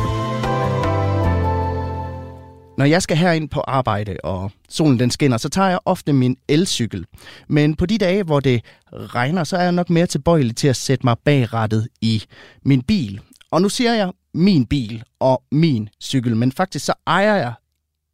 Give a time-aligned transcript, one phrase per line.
[2.78, 6.38] Når jeg skal herind på arbejde, og solen den skinner, så tager jeg ofte min
[6.48, 7.05] elcykel.
[7.50, 10.75] Men på de dage, hvor det regner, så er jeg nok mere tilbøjelig til at
[10.75, 12.23] sætte mig bag rattet i
[12.66, 13.21] min bil.
[13.52, 17.54] Og nu siger jeg min bil og min cykel, men faktisk så ejer jeg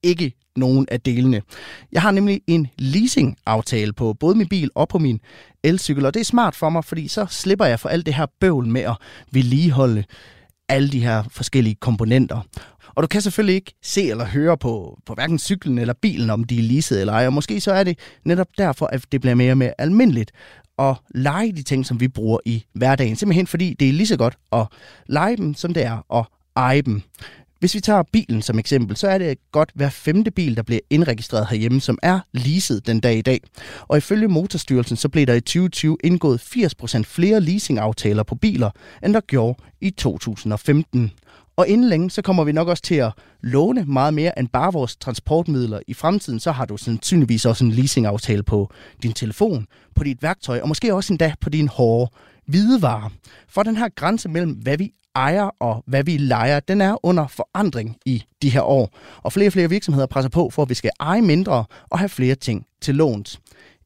[0.08, 1.42] ikke nogen af delene.
[1.92, 5.20] Jeg har nemlig en leasing-aftale på både min bil og på min
[5.64, 8.26] elcykel, og det er smart for mig, fordi så slipper jeg for alt det her
[8.40, 8.96] bøvl med at
[9.32, 10.04] vedligeholde
[10.70, 12.42] alle de her forskellige komponenter.
[12.96, 16.44] Og du kan selvfølgelig ikke se eller høre på, på hverken cyklen eller bilen, om
[16.44, 17.28] de er leaset eller ej.
[17.28, 20.32] Og måske så er det netop derfor, at det bliver mere og mere almindeligt
[20.80, 23.16] at lege de ting, som vi bruger i hverdagen.
[23.16, 24.68] Simpelthen fordi det er lige så godt at
[25.08, 27.02] lege dem, som det er at eje dem.
[27.60, 30.80] Hvis vi tager bilen som eksempel, så er det godt hver femte bil, der bliver
[30.90, 33.40] indregistreret herhjemme, som er leaset den dag i dag.
[33.82, 38.70] Og ifølge Motorstyrelsen, så blev der i 2020 indgået 80% flere leasingaftaler på biler,
[39.04, 41.12] end der gjorde i 2015.
[41.58, 44.74] Og inden længe, så kommer vi nok også til at låne meget mere end bare
[44.74, 45.80] vores transportmidler.
[45.88, 48.72] I fremtiden, så har du sandsynligvis også en leasingaftale på
[49.04, 52.12] din telefon, på dit værktøj, og måske også endda på din hårde
[52.48, 53.10] hvidevarer.
[53.50, 57.28] For den her grænse mellem, hvad vi ejer og hvad vi leger, den er under
[57.28, 58.98] forandring i de her år.
[59.24, 62.10] Og flere og flere virksomheder presser på for, at vi skal eje mindre og have
[62.10, 63.40] flere ting til låns.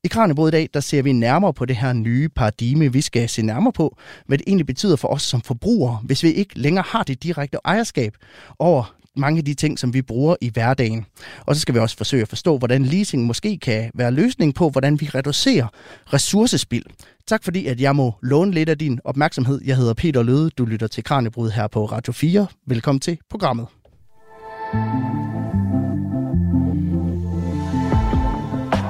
[0.04, 2.94] I Kranjebrud i dag, der ser vi nærmere på det her nye paradigme.
[2.94, 6.32] Vi skal se nærmere på, hvad det egentlig betyder for os som forbrugere, hvis vi
[6.32, 8.16] ikke længere har det direkte ejerskab
[8.60, 11.06] over mange af de ting, som vi bruger i hverdagen.
[11.45, 14.70] Og så skal vi også forsøge at forstå, hvordan leasing måske kan være løsning på,
[14.70, 15.67] hvordan vi reducerer
[16.14, 16.86] ressourcespild.
[17.28, 19.62] Tak fordi, at jeg må låne lidt af din opmærksomhed.
[19.66, 20.50] Jeg hedder Peter Løde.
[20.50, 22.48] Du lytter til Kranjebrud her på Radio 4.
[22.67, 23.67] Velkommen til programmet.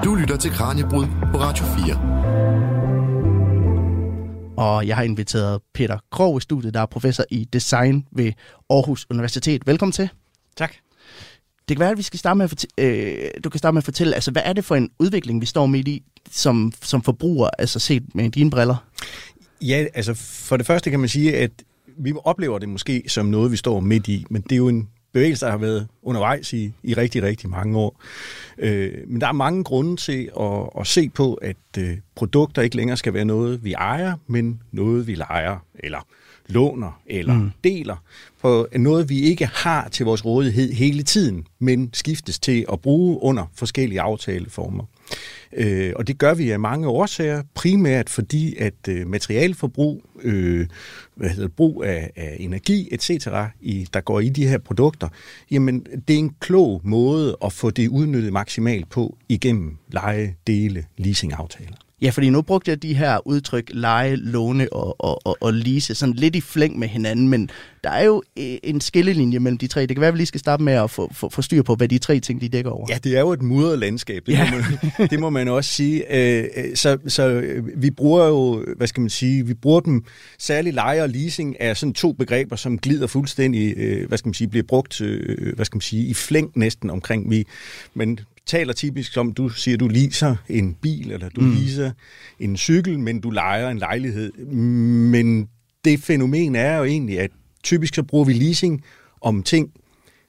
[0.03, 2.80] Du lytter til Kranjebrud på Radio 4.
[4.61, 8.31] Og jeg har inviteret Peter Krog i studiet, der er professor i design ved
[8.69, 9.67] Aarhus Universitet.
[9.67, 10.09] Velkommen til.
[10.57, 10.73] Tak.
[11.69, 13.79] Det kan være, at vi skal starte med at fortælle, øh, du kan starte med
[13.79, 17.01] at fortælle, altså hvad er det for en udvikling, vi står midt i som, som
[17.01, 18.75] forbruger, altså set med dine briller?
[19.61, 21.51] Ja, altså for det første kan man sige, at
[21.97, 24.89] vi oplever det måske som noget, vi står midt i, men det er jo en
[25.13, 28.01] bevægelse, der har været undervejs i, i rigtig, rigtig mange år.
[28.57, 32.75] Øh, men der er mange grunde til at, at se på, at øh, produkter ikke
[32.75, 36.07] længere skal være noget, vi ejer, men noget, vi leger, eller
[36.47, 37.51] låner, eller mm.
[37.63, 37.95] deler,
[38.41, 43.19] på noget, vi ikke har til vores rådighed hele tiden, men skiftes til at bruge
[43.21, 44.83] under forskellige aftaleformer.
[45.53, 50.67] Øh, og det gør vi af mange årsager, primært fordi, at øh, materialforbrug, øh,
[51.15, 53.27] hvad hedder brug af, af energi, etc.,
[53.61, 55.09] i, der går i de her produkter,
[55.51, 60.85] jamen det er en klog måde at få det udnyttet maksimalt på igennem leje, dele,
[60.97, 61.90] leasingaftaler.
[62.01, 65.95] Ja, fordi nu brugte jeg de her udtryk lege, låne og, og, og, og lease
[65.95, 67.49] sådan lidt i flæng med hinanden, men
[67.83, 69.81] der er jo øh, en skillelinje mellem de tre.
[69.81, 71.75] Det kan være, at vi lige skal starte med at få, få, få styr på,
[71.75, 72.87] hvad de tre ting, de dækker over.
[72.89, 74.51] Ja, det er jo et mudret landskab, det, ja.
[74.51, 76.15] må man, det må man også sige.
[76.17, 76.45] Øh,
[76.75, 77.43] så, så
[77.75, 80.03] vi bruger jo, hvad skal man sige, vi bruger dem,
[80.39, 84.33] særligt leje og leasing er sådan to begreber, som glider fuldstændig, øh, hvad skal man
[84.33, 85.01] sige, bliver brugt,
[85.55, 87.45] hvad skal man sige, i flæng næsten omkring vi.
[87.93, 91.51] Men taler typisk som, du siger, du leaser en bil, eller du mm.
[91.51, 91.91] leaser
[92.39, 94.33] en cykel, men du lejer en lejlighed.
[95.11, 95.49] Men
[95.85, 97.31] det fænomen er jo egentlig, at
[97.63, 98.83] typisk så bruger vi leasing
[99.21, 99.71] om ting,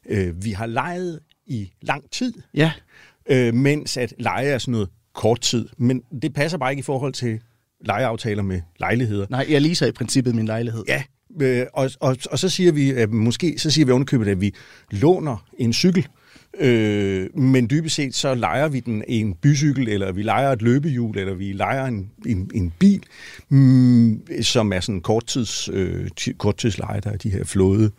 [0.08, 2.72] øh, vi har lejet i lang tid, ja.
[3.30, 5.68] øh, mens at leje er sådan noget kort tid.
[5.76, 7.40] Men det passer bare ikke i forhold til
[7.84, 9.26] lejeaftaler med lejligheder.
[9.30, 10.84] Nej, jeg leaser i princippet min lejlighed.
[10.88, 11.02] Ja,
[11.40, 14.54] øh, og, og, og så siger vi, at måske så siger vi ovenikøbet, at vi
[14.90, 16.08] låner en cykel,
[16.60, 21.18] Øh, men dybest set så leger vi den en bycykel, eller vi leger et løbehjul,
[21.18, 23.02] eller vi leger en, en, en bil,
[23.48, 26.08] mm, som er sådan korttids, øh,
[26.38, 27.90] korttidsleje, der er de her flåde,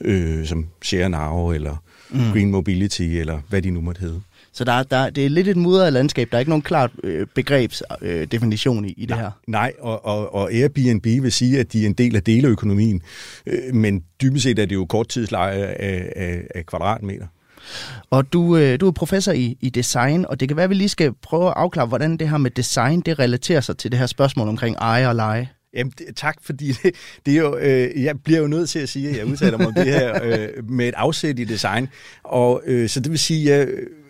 [0.00, 2.32] øh, som Share Now, eller mm.
[2.32, 4.20] Green Mobility, eller hvad de nu måtte hedde.
[4.52, 6.28] Så der, der, det er lidt et mudret landskab.
[6.30, 9.30] Der er ikke nogen klart øh, begrebsdefinition øh, i, i det nej, her.
[9.46, 13.02] Nej, og, og, og Airbnb vil sige, at de er en del af deleøkonomien.
[13.46, 17.26] Øh, men dybest set er det jo korttidsleje af, af, af kvadratmeter.
[18.10, 20.74] Og du, øh, du er professor i, i design, og det kan være, at vi
[20.74, 23.98] lige skal prøve at afklare, hvordan det her med design, det relaterer sig til det
[23.98, 25.48] her spørgsmål omkring eje og leje.
[25.74, 26.94] Jamen, det, tak, fordi det,
[27.26, 29.66] det er jo, øh, jeg bliver jo nødt til at sige, at jeg udtaler mig
[29.66, 31.88] om det her øh, med et afsæt i design.
[32.22, 33.68] Og øh, så det vil sige, at,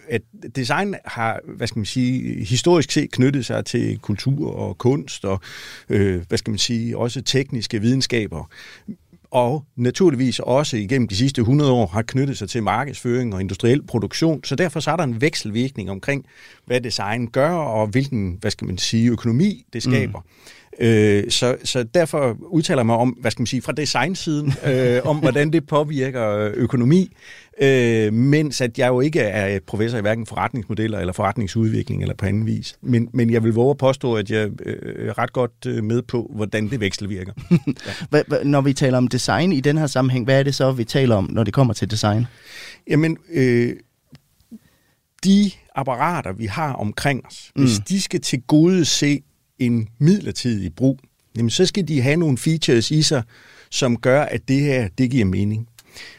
[0.09, 0.23] at
[0.57, 5.41] design har, hvad skal man sige, historisk set knyttet sig til kultur og kunst og,
[5.89, 8.51] øh, hvad skal man sige, også tekniske videnskaber
[9.37, 13.87] og naturligvis også igennem de sidste 100 år har knyttet sig til markedsføring og industriel
[13.87, 14.45] produktion.
[14.45, 16.25] Så derfor så er der en vekselvirkning omkring,
[16.67, 20.21] hvad design gør, og hvilken, hvad skal man sige, økonomi det skaber.
[20.21, 20.27] Mm.
[20.81, 25.01] Øh, så, så derfor udtaler jeg mig om, hvad skal man sige, fra designsiden, øh,
[25.05, 27.17] om hvordan det påvirker økonomi,
[27.63, 32.27] øh, mens at jeg jo ikke er professor i hverken forretningsmodeller eller forretningsudvikling eller på
[32.27, 32.77] anden vis.
[32.81, 36.03] Men, men jeg vil våge at påstå, at jeg øh, er ret godt øh, med
[36.03, 37.33] på, hvordan det vekselvirker.
[38.13, 38.23] ja.
[38.45, 41.17] Når vi taler om design i den her sammenhæng, hvad er det så, vi taler
[41.17, 42.27] om, når det kommer til design?
[42.89, 43.77] Jamen, øh,
[45.25, 47.63] de apparater, vi har omkring os, mm.
[47.63, 49.23] hvis de skal til gode se
[49.59, 51.01] en midlertidig brug,
[51.37, 53.23] jamen, så skal de have nogle features i sig,
[53.71, 55.69] som gør, at det her, det giver mening.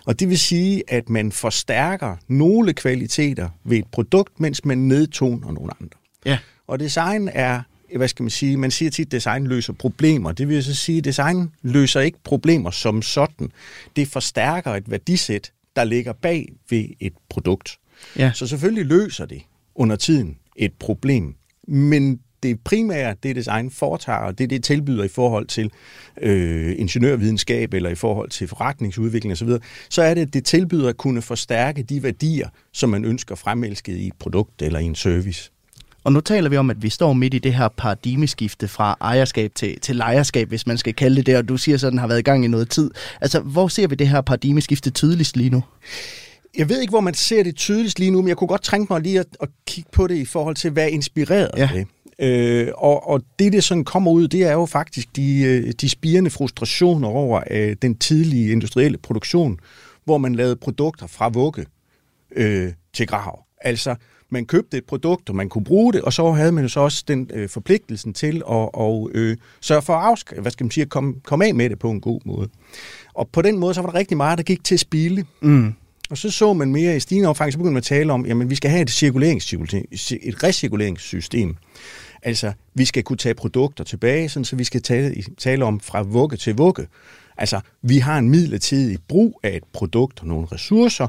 [0.05, 5.51] Og det vil sige, at man forstærker nogle kvaliteter ved et produkt, mens man nedtoner
[5.51, 5.97] nogle andre.
[6.25, 6.37] Ja.
[6.67, 7.61] Og design er,
[7.95, 10.31] hvad skal man sige, man siger tit, at design løser problemer.
[10.31, 13.51] Det vil så sige, at design løser ikke problemer som sådan.
[13.95, 17.77] Det forstærker et værdisæt, der ligger bag ved et produkt.
[18.17, 18.31] Ja.
[18.33, 19.41] Så selvfølgelig løser det
[19.75, 21.35] under tiden et problem.
[21.67, 25.71] Men det primære, det design foretager, og det det tilbyder i forhold til
[26.21, 29.49] øh, ingeniørvidenskab eller i forhold til forretningsudvikling osv.,
[29.89, 33.97] så er det, at det tilbyder at kunne forstærke de værdier, som man ønsker fremelsket
[33.97, 35.51] i et produkt eller i en service.
[36.03, 39.51] Og nu taler vi om, at vi står midt i det her paradigmeskifte fra ejerskab
[39.55, 41.99] til, til lejerskab, hvis man skal kalde det det, og du siger så, at den
[41.99, 42.91] har været i gang i noget tid.
[43.21, 45.63] Altså, hvor ser vi det her paradigmeskifte tydeligst lige nu?
[46.57, 48.87] Jeg ved ikke, hvor man ser det tydeligst lige nu, men jeg kunne godt trænge
[48.89, 51.69] mig lige at, at kigge på det i forhold til, hvad er inspireret ja.
[51.73, 51.87] det.
[52.21, 55.89] Øh, og, og det, det sådan kommer ud, det er jo faktisk de, øh, de
[55.89, 59.59] spirende frustrationer over øh, den tidlige industrielle produktion,
[60.05, 61.65] hvor man lavede produkter fra vugge
[62.35, 63.43] øh, til grav.
[63.61, 63.95] Altså,
[64.29, 66.79] man købte et produkt, og man kunne bruge det, og så havde man jo så
[66.79, 68.43] også den øh, forpligtelsen til at
[68.73, 71.69] og, øh, sørge for at, afsk- hvad skal man sige, at komme, komme af med
[71.69, 72.49] det på en god måde.
[73.13, 75.25] Og på den måde, så var der rigtig meget, der gik til at spille.
[75.41, 75.73] Mm.
[76.09, 78.49] Og så så man mere i stigende omfang, så begyndte man at tale om, jamen
[78.49, 79.85] vi skal have et, cirkuleringssystem,
[80.21, 81.55] et recirkuleringssystem.
[82.23, 86.01] Altså, vi skal kunne tage produkter tilbage, sådan, så vi skal tale, tale om fra
[86.01, 86.87] vugge til vugge.
[87.37, 91.07] Altså, vi har en midlertidig brug af et produkt og nogle ressourcer.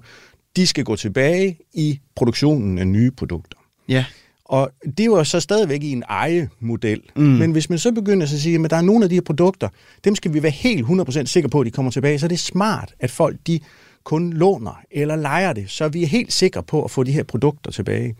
[0.57, 3.59] De skal gå tilbage i produktionen af nye produkter.
[3.89, 4.05] Ja.
[4.45, 7.03] Og det var så stadigvæk i en eje-model.
[7.17, 7.23] Mm.
[7.23, 9.69] Men hvis man så begynder at sige, at der er nogle af de her produkter,
[10.05, 12.39] dem skal vi være helt 100% sikre på, at de kommer tilbage, så er det
[12.39, 13.61] smart, at folk de
[14.05, 17.23] kun låner eller leger det, så vi er helt sikre på at få de her
[17.23, 18.17] produkter tilbage.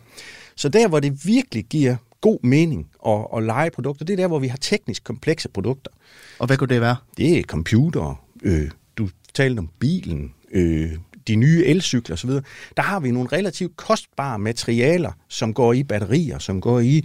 [0.57, 4.27] Så der, hvor det virkelig giver god mening at, at lege produkter, det er der,
[4.27, 5.91] hvor vi har teknisk komplekse produkter.
[6.39, 6.97] Og hvad kunne det være?
[7.17, 10.93] Det er computer, øh, du talte om bilen, øh,
[11.29, 12.31] de nye elcykler osv.,
[12.77, 17.05] der har vi nogle relativt kostbare materialer, som går i batterier, som går i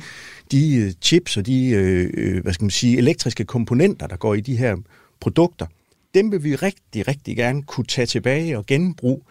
[0.52, 4.34] de øh, chips og de øh, øh, hvad skal man sige, elektriske komponenter, der går
[4.34, 4.78] i de her
[5.20, 5.66] produkter.
[6.14, 9.22] Dem vil vi rigtig, rigtig gerne kunne tage tilbage og genbruge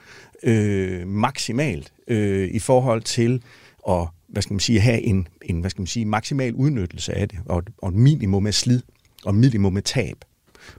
[0.42, 3.42] øh, maksimalt øh, i forhold til
[3.88, 7.28] at hvad skal man sige, have en, en hvad skal man sige, maksimal udnyttelse af
[7.28, 8.80] det, og, og et minimum af slid,
[9.24, 10.16] og minimum af tab.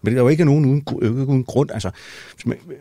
[0.02, 1.72] Men det er jo ikke nogen uden, uden grund.
[1.72, 1.92] Altså,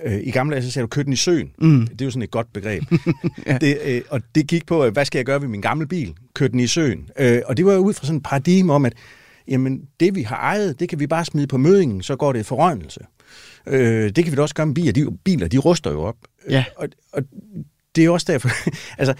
[0.04, 1.52] øh, I gamle dage, så sagde du, kør den i søen.
[1.58, 1.86] Mm.
[1.86, 2.82] Det er jo sådan et godt begreb.
[3.46, 3.58] ja.
[3.58, 6.14] det, øh, og det gik på, hvad skal jeg gøre ved min gamle bil?
[6.34, 7.10] Kør den i søen.
[7.18, 8.94] Øh, og det var ud fra sådan et paradigme om, at
[9.48, 12.40] jamen, det vi har ejet, det kan vi bare smide på mødingen, så går det
[12.40, 13.00] i forrøgnelse.
[13.66, 14.92] Øh, det kan vi da også gøre med biler.
[14.92, 16.16] De, biler, de ruster jo op.
[16.50, 16.64] Ja.
[16.76, 17.22] Og, og
[17.96, 18.48] det er også derfor,
[19.00, 19.14] altså,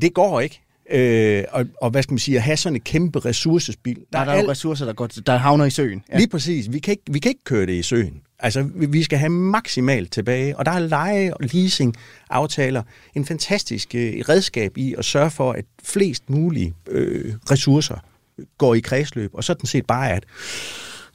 [0.00, 0.60] det går ikke.
[0.90, 3.96] Øh, og, og hvad skal man sige, at have sådan et kæmpe ressourcespil.
[3.96, 6.02] Der, der er, er jo ressourcer, der, går, der havner i søen.
[6.12, 6.16] Ja.
[6.16, 6.72] Lige præcis.
[6.72, 8.20] Vi kan, ikke, vi kan ikke køre det i søen.
[8.38, 10.56] Altså, vi, vi skal have maksimalt tilbage.
[10.56, 11.96] Og der er leje og leasing
[12.30, 12.82] aftaler
[13.14, 17.96] en fantastisk øh, redskab i at sørge for, at flest mulige øh, ressourcer
[18.58, 19.30] går i kredsløb.
[19.34, 20.24] Og sådan set bare at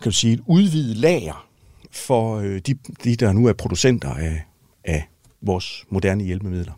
[0.02, 1.48] kan du sige, et udvidet lager
[1.92, 4.44] for øh, de, de, der nu er producenter af,
[4.84, 5.10] af
[5.42, 6.74] vores moderne hjælpemidler.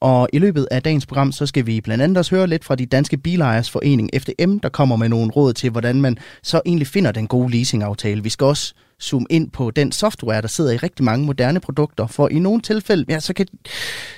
[0.00, 2.74] Og i løbet af dagens program, så skal vi blandt andet også høre lidt fra
[2.74, 6.86] de danske bilejers forening FDM, der kommer med nogle råd til, hvordan man så egentlig
[6.86, 8.22] finder den gode leasingaftale.
[8.22, 12.06] Vi skal også zoome ind på den software, der sidder i rigtig mange moderne produkter,
[12.06, 13.46] for i nogle tilfælde, ja, så kan,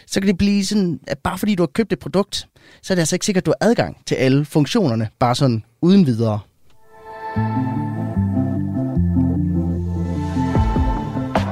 [0.06, 2.46] så kan det blive sådan, at bare fordi du har købt et produkt,
[2.82, 5.64] så er det altså ikke sikkert, at du har adgang til alle funktionerne, bare sådan
[5.82, 6.38] uden videre.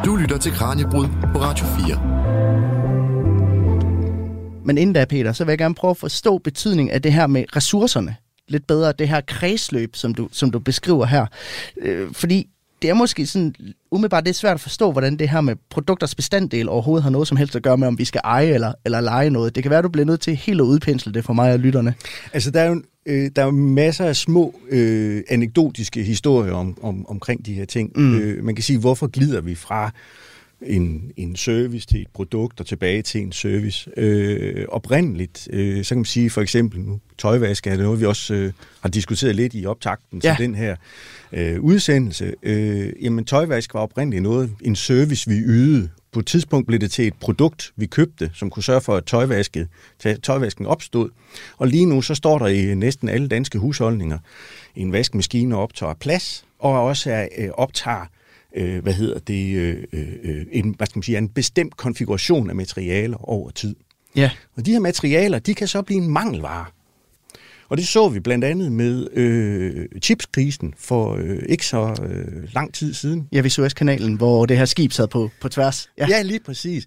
[0.05, 2.80] Du lytter til Kranjebrud på Radio 4.
[4.65, 7.27] Men inden da, Peter, så vil jeg gerne prøve at forstå betydningen af det her
[7.27, 8.17] med ressourcerne
[8.49, 11.27] lidt bedre, det her kredsløb, som du, som du beskriver her.
[11.83, 12.49] Øh, fordi
[12.83, 13.55] det er måske sådan,
[13.91, 17.29] umiddelbart det er svært at forstå, hvordan det her med produkters bestanddel overhovedet har noget
[17.29, 19.55] som helst at gøre med, om vi skal eje eller, eller lege noget.
[19.55, 21.95] Det kan være, du bliver nødt til helt at udpensle det for mig og lytterne.
[22.33, 27.07] Altså, der er jo øh, der er masser af små øh, anekdotiske historier om, om,
[27.09, 27.93] omkring de her ting.
[27.97, 28.19] Mm.
[28.19, 29.91] Øh, man kan sige, hvorfor glider vi fra
[30.63, 33.91] en, en service til et produkt og tilbage til en service.
[33.97, 38.35] Øh, oprindeligt, øh, så kan man sige for eksempel nu, tøjvask er noget, vi også
[38.35, 40.35] øh, har diskuteret lidt i optakten ja.
[40.37, 40.77] til den her
[41.33, 42.35] øh, udsendelse.
[42.43, 45.89] Øh, jamen tøjvask var oprindeligt noget, en service vi ydede.
[46.13, 49.05] På et tidspunkt blev det til et produkt, vi købte, som kunne sørge for, at
[49.05, 49.69] tøjvasket,
[50.23, 51.11] tøjvasken opstod.
[51.57, 54.19] Og lige nu så står der i næsten alle danske husholdninger
[54.77, 58.07] en vaskemaskine optager plads, og også er, øh, optager
[58.57, 62.57] øh, hvad hedder det, øh, øh, en, hvad skal man sige, en bestemt konfiguration af
[62.57, 63.77] materialer over tid.
[64.17, 64.31] Ja.
[64.57, 66.65] Og de her materialer, de kan så blive en mangelvare.
[67.69, 72.75] Og det så vi blandt andet med øh, chipskrisen for øh, ikke så øh, lang
[72.75, 73.29] tid siden.
[73.33, 75.91] Ja, ved Suezkanalen, hvor det her skib sad på, på tværs.
[75.99, 76.87] Ja, ja lige præcis.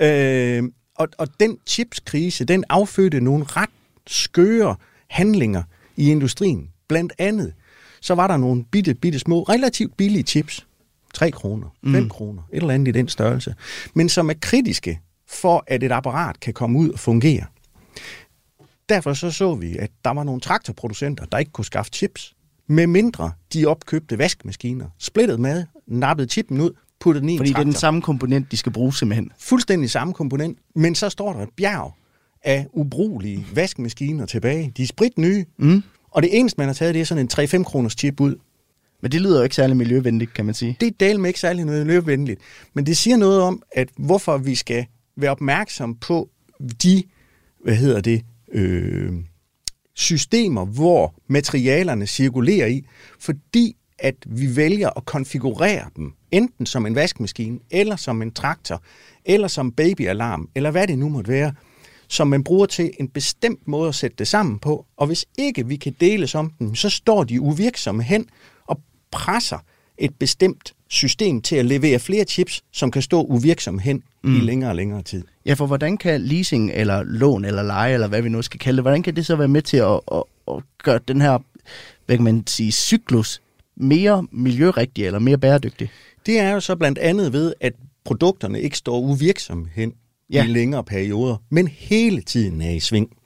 [0.00, 0.62] Øh,
[0.96, 3.70] og, og den chipskrise, den affødte nogle ret
[4.06, 4.76] skøre
[5.10, 5.62] handlinger
[5.96, 6.68] i industrien.
[6.88, 7.52] Blandt andet,
[8.00, 10.66] så var der nogle bitte, bitte små, relativt billige chips,
[11.14, 12.08] 3 kroner, 5 mm.
[12.08, 13.54] kroner, et eller andet i den størrelse,
[13.94, 17.44] men som er kritiske for, at et apparat kan komme ud og fungere.
[18.88, 22.34] Derfor så så vi, at der var nogle traktorproducenter, der ikke kunne skaffe chips,
[22.68, 27.54] med mindre de opkøbte vaskemaskiner, splittet med, nappede chippen ud, puttede den i Fordi en
[27.54, 27.62] traktor.
[27.62, 29.30] det er den samme komponent, de skal bruge simpelthen.
[29.38, 31.94] Fuldstændig samme komponent, men så står der et bjerg
[32.42, 34.72] af ubrugelige vaskemaskiner tilbage.
[34.76, 35.82] De er sprit nye, mm.
[36.10, 38.36] og det eneste, man har taget, det er sådan en 3-5 kroners chip ud.
[39.04, 40.76] Men det lyder jo ikke særlig miljøvenligt, kan man sige.
[40.80, 42.40] Det er del med ikke særlig miljøvenligt.
[42.74, 46.28] Men det siger noget om, at hvorfor vi skal være opmærksom på
[46.82, 47.02] de,
[47.64, 49.12] hvad hedder det, øh,
[49.94, 52.84] systemer, hvor materialerne cirkulerer i,
[53.20, 58.82] fordi at vi vælger at konfigurere dem, enten som en vaskemaskine, eller som en traktor,
[59.24, 61.52] eller som babyalarm, eller hvad det nu måtte være,
[62.08, 64.86] som man bruger til en bestemt måde at sætte det sammen på.
[64.96, 68.26] Og hvis ikke vi kan deles om dem, så står de uvirksomme hen,
[69.14, 69.58] presser
[69.98, 74.36] et bestemt system til at levere flere chips, som kan stå uvirksomme hen mm.
[74.36, 75.24] i længere og længere tid.
[75.46, 78.76] Ja, for hvordan kan leasing eller lån eller leje, eller hvad vi nu skal kalde
[78.76, 81.38] det, hvordan kan det så være med til at, at, at gøre den her,
[82.06, 83.40] hvad kan man sige, cyklus
[83.76, 85.90] mere miljørigtig eller mere bæredygtig?
[86.26, 87.72] Det er jo så blandt andet ved, at
[88.04, 89.92] produkterne ikke står uvirksomme hen
[90.30, 90.44] ja.
[90.44, 93.16] i længere perioder, men hele tiden er i sving.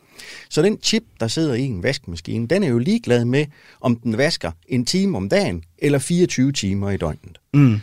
[0.50, 3.47] Så den chip, der sidder i en vaskemaskine, den er jo ligeglad med,
[3.80, 7.40] om den vasker en time om dagen eller 24 timer i døgnet.
[7.54, 7.80] Mm.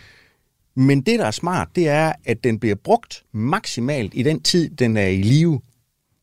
[0.76, 4.70] Men det, der er smart, det er, at den bliver brugt maksimalt i den tid,
[4.70, 5.62] den er i live.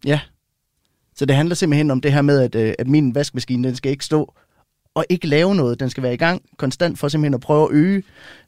[0.05, 0.21] Ja.
[1.15, 3.91] Så det handler simpelthen om det her med, at, øh, at min vaskemaskine, den skal
[3.91, 4.35] ikke stå
[4.95, 5.81] og ikke lave noget.
[5.81, 8.03] Den skal være i gang konstant for simpelthen at prøve at øge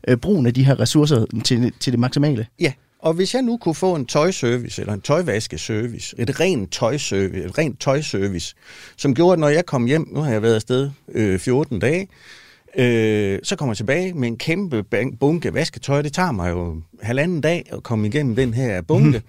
[0.08, 2.46] øh, brugen af de her ressourcer til, til det maksimale.
[2.60, 2.72] Ja,
[3.04, 7.58] og hvis jeg nu kunne få en tøjservice, eller en tøjvaskeservice, et rent tøjservice, et
[7.58, 8.54] rent tøjservice,
[8.96, 12.08] som gjorde, at når jeg kom hjem, nu har jeg været afsted øh, 14 dage,
[12.78, 14.84] øh, så kommer jeg tilbage med en kæmpe
[15.20, 16.02] bunke vasketøj.
[16.02, 19.18] Det tager mig jo halvanden dag at komme igennem den her bunke.
[19.18, 19.24] Mm.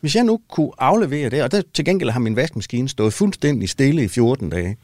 [0.00, 3.68] Hvis jeg nu kunne aflevere det, og der, til gengæld har min vaskemaskine stået fuldstændig
[3.68, 4.76] stille i 14 dage.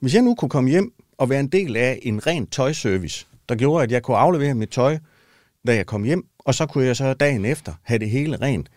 [0.00, 3.54] Hvis jeg nu kunne komme hjem og være en del af en rent tøjservice, der
[3.54, 4.98] gjorde, at jeg kunne aflevere mit tøj,
[5.66, 8.68] da jeg kom hjem, og så kunne jeg så dagen efter have det hele rent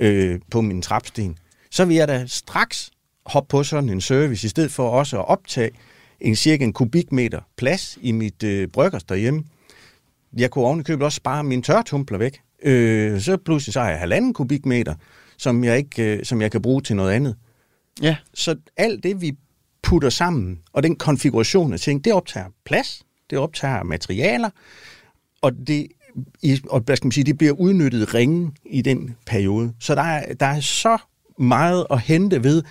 [0.00, 1.38] øh, på min trapsten.
[1.70, 2.90] Så vil jeg da straks
[3.26, 5.70] hoppe på sådan en service, i stedet for også at optage
[6.20, 9.44] en cirka en kubikmeter plads i mit øh, bryggers derhjemme.
[10.36, 12.40] Jeg kunne ovenikøbet også spare mine tørtumpler væk.
[12.62, 14.94] Øh, så pludselig så har jeg halvanden kubikmeter,
[15.36, 17.36] som jeg, ikke, øh, som jeg kan bruge til noget andet.
[18.02, 18.16] Ja.
[18.34, 19.36] Så alt det, vi
[19.82, 24.50] putter sammen, og den konfiguration af ting, det optager plads, det optager materialer,
[25.40, 25.86] og det
[26.42, 29.72] i, og hvad skal man sige, det bliver udnyttet ringe i den periode.
[29.80, 30.98] Så der er, der er så
[31.38, 32.62] meget at hente ved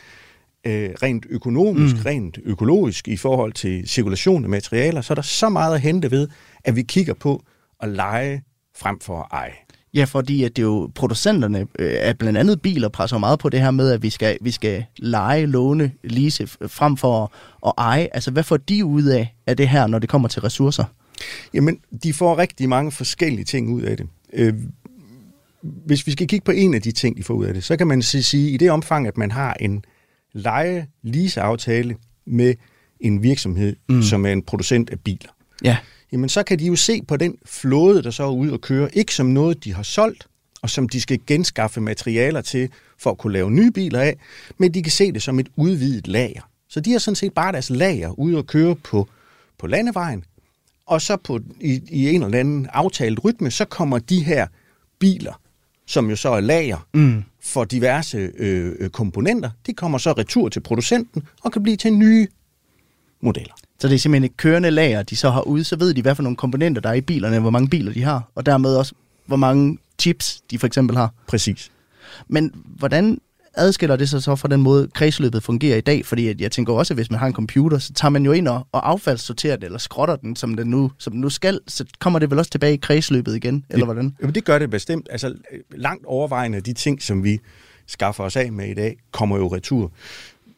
[0.65, 2.01] øh, rent økonomisk, mm.
[2.05, 6.11] rent økologisk i forhold til cirkulation af materialer, så er der så meget at hente
[6.11, 6.27] ved,
[6.63, 7.43] at vi kigger på
[7.81, 8.43] at lege
[8.77, 9.53] frem for at eje.
[9.93, 13.61] Ja, fordi at det jo producenterne øh, af blandt andet biler presser meget på det
[13.61, 17.29] her med, at vi skal, vi skal lege, låne, lease frem for at,
[17.65, 18.07] at eje.
[18.13, 20.83] Altså, hvad får de ud af, af det her, når det kommer til ressourcer?
[21.53, 24.07] Jamen, de får rigtig mange forskellige ting ud af det.
[24.34, 24.53] Øh,
[25.62, 27.77] hvis vi skal kigge på en af de ting, de får ud af det, så
[27.77, 29.86] kan man sige, at i det omfang, at man har en
[30.34, 31.95] leje-lease-aftale
[32.25, 32.55] med
[33.00, 34.01] en virksomhed, mm.
[34.01, 35.29] som er en producent af biler,
[35.63, 35.77] ja.
[36.12, 38.98] jamen så kan de jo se på den flåde, der så er ude og køre,
[38.98, 40.27] ikke som noget, de har solgt,
[40.62, 42.69] og som de skal genskaffe materialer til
[43.00, 44.17] for at kunne lave nye biler af,
[44.57, 46.41] men de kan se det som et udvidet lager.
[46.69, 49.07] Så de har sådan set bare deres lager ude og køre på,
[49.57, 50.24] på landevejen,
[50.88, 54.48] og så på, i, i en eller anden aftalt rytme, så kommer de her
[55.00, 55.42] biler,
[55.86, 57.24] som jo så er lager mm.
[57.42, 62.27] for diverse øh, komponenter, de kommer så retur til producenten og kan blive til nye
[63.22, 63.54] modeller.
[63.80, 66.15] Så det er simpelthen et kørende lager, de så har ude, så ved de, hvad
[66.15, 68.94] for nogle komponenter der er i bilerne, hvor mange biler de har, og dermed også,
[69.25, 71.13] hvor mange chips de for eksempel har.
[71.27, 71.72] Præcis.
[72.27, 73.20] Men hvordan
[73.57, 76.05] adskiller det sig så fra den måde, kredsløbet fungerer i dag?
[76.05, 78.31] Fordi at jeg tænker også, at hvis man har en computer, så tager man jo
[78.31, 81.59] ind og, og affaldssorterer det, eller skrotter den, som den, nu, som den nu skal,
[81.67, 84.15] så kommer det vel også tilbage i kredsløbet igen, eller hvordan?
[84.21, 85.07] Jamen, det gør det bestemt.
[85.12, 85.35] Altså,
[85.71, 87.39] langt overvejende de ting, som vi
[87.88, 89.91] skaffer os af med i dag, kommer jo retur.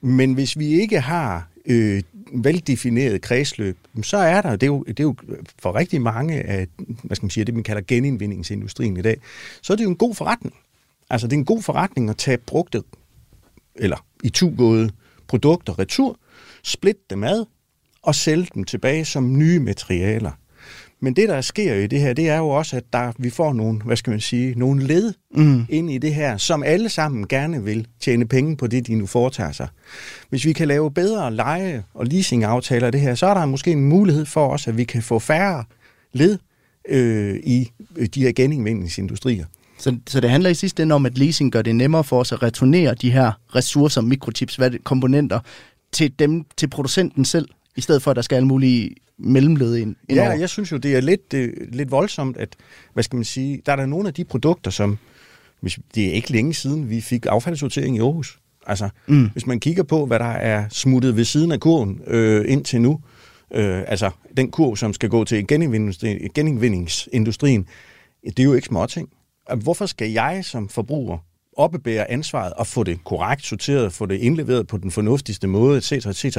[0.01, 5.00] Men hvis vi ikke har øh, veldefineret kredsløb, så er der, det er, jo, det
[5.00, 5.16] er jo
[5.60, 6.68] for rigtig mange af,
[7.04, 9.18] hvad skal man sige, det man kalder genindvindingsindustrien i dag,
[9.62, 10.56] så er det jo en god forretning.
[11.10, 12.84] Altså det er en god forretning at tage brugte,
[13.76, 14.92] eller i tugåede
[15.28, 16.20] produkter retur,
[16.64, 17.46] splitte dem ad
[18.02, 20.32] og sælge dem tilbage som nye materialer.
[21.00, 23.54] Men det, der sker i det her, det er jo også, at der, vi får
[23.54, 25.66] nogle, hvad skal man sige, nogle led mm.
[25.70, 29.06] ind i det her, som alle sammen gerne vil tjene penge på det, de nu
[29.06, 29.68] foretager sig.
[30.30, 33.72] Hvis vi kan lave bedre leje- og leasingaftaler af det her, så er der måske
[33.72, 35.64] en mulighed for os, at vi kan få færre
[36.14, 36.38] led
[36.90, 37.72] øh, i
[38.16, 39.46] de her genindvindingsindustrier.
[39.78, 42.32] Så, så det handler i sidste ende om, at leasing gør det nemmere for os
[42.32, 45.40] at returnere de her ressourcer, mikrochips, hvad det, komponenter,
[45.92, 49.96] til dem, til producenten selv, i stedet for, at der skal alle mulige mellemled ind,
[50.10, 52.56] Ja, jeg synes jo, det er lidt, det, lidt voldsomt, at,
[52.94, 54.98] hvad skal man sige, der er der nogle af de produkter, som,
[55.62, 58.40] hvis, det er ikke længe siden, vi fik affaldssortering i Aarhus.
[58.68, 59.30] Altså, mm.
[59.30, 63.00] hvis man kigger på, hvad der er smuttet ved siden af kurven øh, indtil nu,
[63.54, 67.68] øh, altså den kurv, som skal gå til genindvindingsindustrien,
[68.24, 69.10] det er jo ikke småting.
[69.56, 71.18] Hvorfor skal jeg som forbruger
[71.58, 75.92] oppebære ansvaret og få det korrekt sorteret, få det indleveret på den fornuftigste måde, etc.,
[75.92, 76.36] etc.,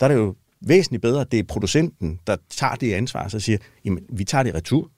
[0.00, 3.40] der er det jo væsentligt bedre, at det er producenten, der tager det ansvar, så
[3.40, 4.90] siger, jamen, vi tager det retur,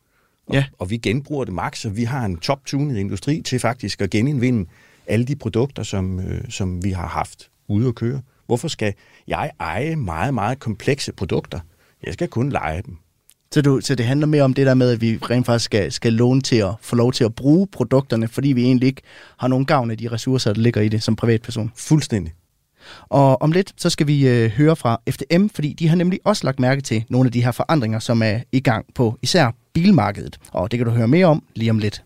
[0.47, 0.65] og, ja.
[0.79, 4.71] og vi genbruger det max, så vi har en top-tunet industri til faktisk at genindvinde
[5.07, 8.23] alle de produkter, som, øh, som vi har haft ude at køre.
[8.47, 8.95] Hvorfor skal
[9.27, 11.61] jeg eje meget, meget komplekse produkter?
[12.03, 12.97] Jeg skal kun lege dem.
[13.55, 15.93] Så, du, så det handler mere om det der med, at vi rent faktisk skal,
[15.93, 19.03] skal låne til at få lov til at bruge produkterne, fordi vi egentlig ikke
[19.39, 21.73] har nogen gavn af de ressourcer, der ligger i det som privatperson.
[21.77, 22.33] Fuldstændig.
[23.03, 26.45] Og om lidt, så skal vi øh, høre fra FDM, fordi de har nemlig også
[26.45, 30.39] lagt mærke til nogle af de her forandringer, som er i gang på især bilmarkedet.
[30.53, 32.05] Og det kan du høre mere om lige om lidt.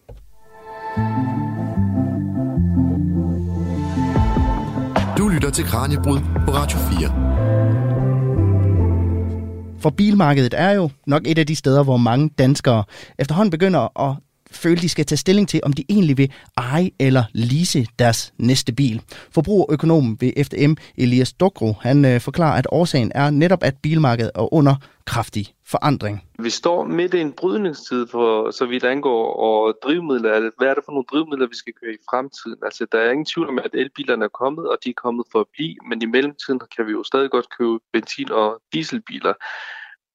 [5.18, 7.87] Du lytter til Kranjebrud på Radio 4.
[9.78, 12.84] For bilmarkedet er jo nok et af de steder, hvor mange danskere
[13.18, 14.16] efterhånden begynder at
[14.50, 18.72] føle, de skal tage stilling til, om de egentlig vil eje eller lease deres næste
[18.72, 19.02] bil.
[19.30, 24.54] Forbrugerøkonomen ved FDM, Elias Dokro, han øh, forklarer, at årsagen er netop, at bilmarkedet er
[24.54, 24.74] under
[25.06, 26.24] kraftig forandring.
[26.38, 30.50] Vi står midt i en brydningstid, for så vidt angår og drivmidler.
[30.58, 32.58] Hvad er det for nogle drivmidler, vi skal køre i fremtiden?
[32.62, 35.40] Altså, der er ingen tvivl om, at elbilerne er kommet, og de er kommet for
[35.40, 39.32] at blive, men i mellemtiden kan vi jo stadig godt købe benzin- og dieselbiler.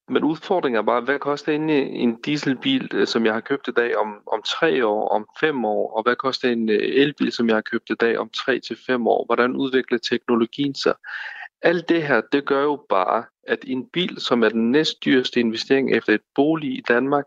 [0.08, 3.70] Men udfordringen er bare, hvad koster en, en dieselbil, øh, som jeg har købt i
[3.70, 7.48] dag om, om tre år, om fem år, og hvad koster en øh, elbil, som
[7.48, 9.24] jeg har købt i dag om tre til fem år?
[9.26, 10.94] Hvordan udvikler teknologien sig?
[11.62, 15.96] Alt det her, det gør jo bare, at en bil, som er den næstdyreste investering
[15.96, 17.24] efter et bolig i Danmark,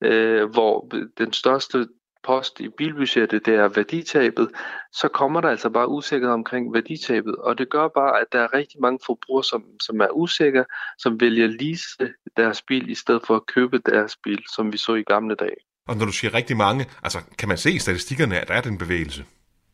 [0.00, 1.86] øh, hvor den største
[2.26, 4.48] post i bilbudgettet, det er værditabet,
[4.92, 7.36] så kommer der altså bare usikkerhed omkring værditabet.
[7.36, 10.64] Og det gør bare, at der er rigtig mange forbrugere, som, som er usikre,
[10.98, 14.94] som vælger lease deres bil, i stedet for at købe deres bil, som vi så
[14.94, 15.60] i gamle dage.
[15.88, 18.60] Og når du siger rigtig mange, altså kan man se i statistikkerne, at der er
[18.60, 19.24] den bevægelse?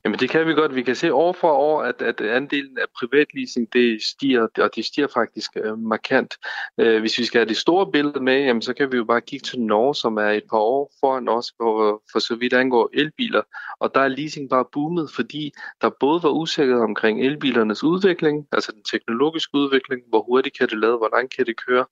[0.04, 0.74] Jamen det kan vi godt.
[0.74, 4.84] Vi kan se år for år, at, at andelen af privatleasing det stiger, og det
[4.84, 6.34] stiger faktisk øh, markant.
[6.78, 9.20] Øh, hvis vi skal have det store billede med, jamen, så kan vi jo bare
[9.20, 12.90] kigge til Norge, som er et par år foran os for, for så vidt angår
[12.92, 13.42] elbiler.
[13.78, 18.72] Og der er leasing bare boomet, fordi der både var usikkerhed omkring elbilernes udvikling, altså
[18.72, 21.84] den teknologiske udvikling, hvor hurtigt kan det lade, hvor langt kan det køre,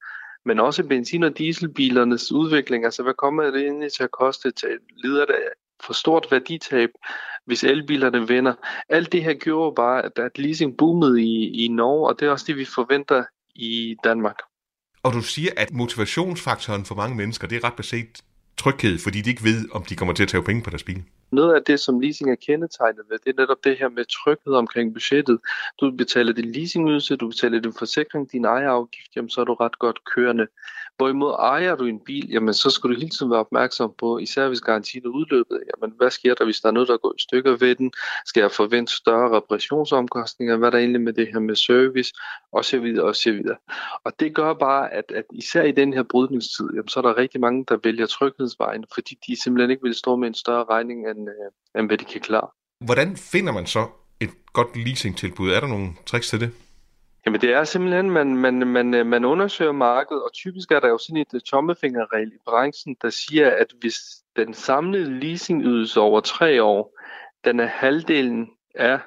[0.44, 2.84] men også benzin- og dieselbilernes udvikling.
[2.84, 4.50] Altså, hvad kommer det egentlig til at koste?
[4.50, 5.34] Til, lider det
[5.86, 6.90] for stort værditab,
[7.46, 8.54] hvis elbilerne vinder.
[8.88, 12.30] Alt det her gjorde bare, at, at leasing boomede i, i Norge, og det er
[12.30, 14.36] også det, vi forventer i Danmark.
[15.02, 18.22] Og du siger, at motivationsfaktoren for mange mennesker, det er ret beset
[18.56, 21.02] tryghed, fordi de ikke ved, om de kommer til at tage penge på deres bil.
[21.32, 24.54] Noget af det, som leasing er kendetegnet ved, det er netop det her med tryghed
[24.54, 25.38] omkring budgettet.
[25.80, 29.78] Du betaler din leasingydelse, du betaler din forsikring, din ejerafgift, jamen så er du ret
[29.78, 30.46] godt kørende.
[31.00, 34.48] Hvorimod ejer du en bil, jamen så skal du hele tiden være opmærksom på, især
[34.48, 37.22] hvis garantien er udløbet, jamen hvad sker der, hvis der er noget, der går i
[37.22, 37.92] stykker ved den?
[38.26, 40.56] Skal jeg forvente større reparationsomkostninger?
[40.56, 42.12] Hvad er der egentlig med det her med service?
[42.52, 43.56] Og så videre, og så videre.
[44.04, 47.16] Og det gør bare, at, at især i den her brydningstid, jamen, så er der
[47.16, 51.10] rigtig mange, der vælger tryghedsvejen, fordi de simpelthen ikke vil stå med en større regning,
[51.10, 52.48] end, øh, end hvad de kan klare.
[52.84, 53.86] Hvordan finder man så
[54.20, 55.50] et godt leasingtilbud?
[55.50, 56.50] Er der nogle tricks til det?
[57.26, 60.88] Jamen det er simpelthen, man, man, man, øh, man undersøger markedet, og typisk er der
[60.88, 63.96] jo sådan et øh, tommefingerregel i branchen, der siger, at hvis
[64.36, 66.98] den samlede leasingydelse over tre år,
[67.44, 68.98] den er halvdelen af,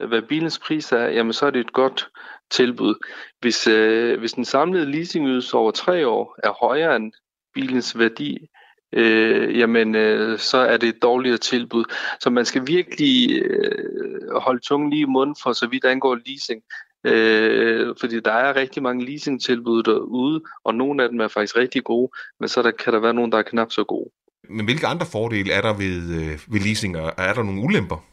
[0.00, 2.08] øh, hvad bilens pris er, jamen så er det et godt
[2.50, 2.94] tilbud.
[3.40, 7.12] Hvis, øh, hvis den samlede leasingydelse over tre år er højere end
[7.54, 8.48] bilens værdi,
[8.92, 11.84] øh, jamen øh, så er det et dårligere tilbud.
[12.20, 16.62] Så man skal virkelig øh, holde tungen lige i munden for så vidt angår leasing.
[17.04, 21.84] Øh, fordi der er rigtig mange leasingtilbud derude, og nogle af dem er faktisk rigtig
[21.84, 24.10] gode, men så der, kan der være nogle, der er knap så gode.
[24.48, 28.12] Men hvilke andre fordele er der ved, øh, ved leasing, og er der nogle ulemper?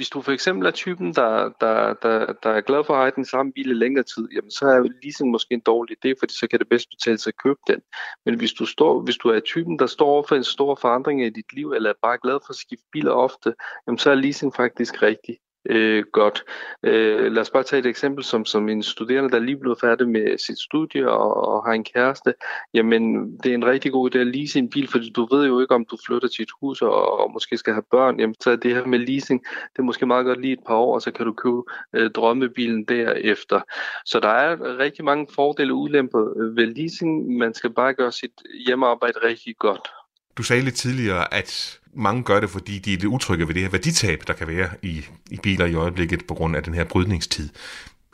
[0.00, 3.12] hvis du for eksempel er typen, der, der, der, der er glad for at have
[3.16, 6.34] den samme bil i længere tid, jamen så er leasing måske en dårlig idé, fordi
[6.34, 7.80] så kan det bedst betale sig at købe den.
[8.26, 11.24] Men hvis du, står, hvis du er typen, der står over for en stor forandring
[11.24, 13.54] i dit liv, eller er bare glad for at skifte biler ofte,
[13.86, 15.36] jamen så er leasing faktisk rigtig
[15.68, 16.44] øh, godt.
[16.82, 20.08] Øh, lad os bare tage et eksempel som, som en studerende, der lige blevet færdig
[20.08, 22.34] med sit studie og, og har en kæreste.
[22.74, 25.60] Jamen, det er en rigtig god idé at lease en bil, fordi du ved jo
[25.60, 28.20] ikke, om du flytter til et hus og, og måske skal have børn.
[28.20, 30.74] Jamen, så er det her med leasing, det er måske meget godt lige et par
[30.74, 31.62] år, og så kan du købe
[31.94, 33.60] øh, drømmebilen derefter.
[34.06, 37.38] Så der er rigtig mange fordele og ulemper øh, ved leasing.
[37.38, 38.32] Man skal bare gøre sit
[38.66, 39.88] hjemmearbejde rigtig godt.
[40.36, 43.62] Du sagde lidt tidligere, at mange gør det, fordi de er lidt utrygge ved det
[43.62, 46.84] her værditab, der kan være i, i biler i øjeblikket på grund af den her
[46.84, 47.48] brydningstid.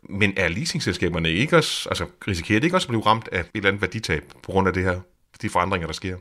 [0.02, 3.46] Men er leasingselskaberne ikke også, altså risikerer det ikke også at blive ramt af et
[3.54, 5.00] eller andet værditab på grund af det her,
[5.42, 6.16] de forandringer, der sker?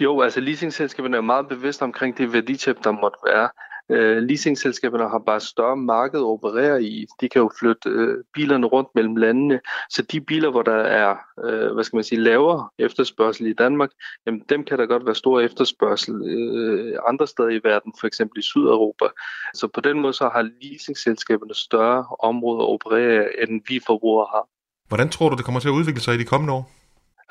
[0.00, 3.48] Jo, altså leasingselskaberne er meget bevidste omkring det værditab, der måtte være.
[3.90, 7.06] Øh, leasingselskaberne har bare større marked at operere i.
[7.20, 9.60] De kan jo flytte øh, bilerne rundt mellem landene.
[9.90, 13.90] Så de biler, hvor der er øh, hvad skal man sige, lavere efterspørgsel i Danmark,
[14.26, 18.38] jamen, dem kan der godt være stor efterspørgsel øh, andre steder i verden, for eksempel
[18.38, 19.04] i Sydeuropa.
[19.54, 24.48] Så på den måde så har leasingselskaberne større områder at operere, end vi forbrugere har.
[24.88, 26.79] Hvordan tror du, det kommer til at udvikle sig i de kommende år?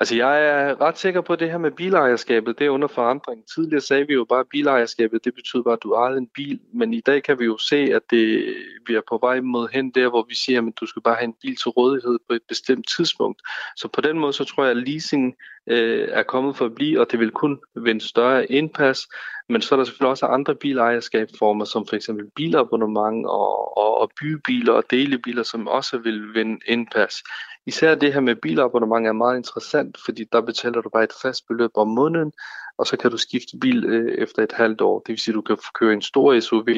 [0.00, 3.44] Altså jeg er ret sikker på, at det her med bilejerskabet, det er under forandring.
[3.54, 6.60] Tidligere sagde vi jo bare, at bilejerskabet, det betyder bare, at du ejer en bil.
[6.72, 8.54] Men i dag kan vi jo se, at det,
[8.86, 11.24] vi er på vej mod hen der, hvor vi siger, at du skal bare have
[11.24, 13.42] en bil til rådighed på et bestemt tidspunkt.
[13.76, 15.34] Så på den måde, så tror jeg, at leasing
[15.66, 19.08] øh, er kommet for at blive, og det vil kun vinde større indpas.
[19.48, 24.10] Men så er der selvfølgelig også andre bilejerskabsformer, som for eksempel bilabonnement og, og, og
[24.20, 27.22] bybiler og delebiler, som også vil vinde indpas.
[27.66, 31.46] Især det her med bilabonnement er meget interessant, fordi der betaler du bare et fast
[31.48, 32.32] beløb om måneden,
[32.80, 34.98] og så kan du skifte bil øh, efter et halvt år.
[34.98, 36.68] Det vil sige, at du kan køre en stor SUV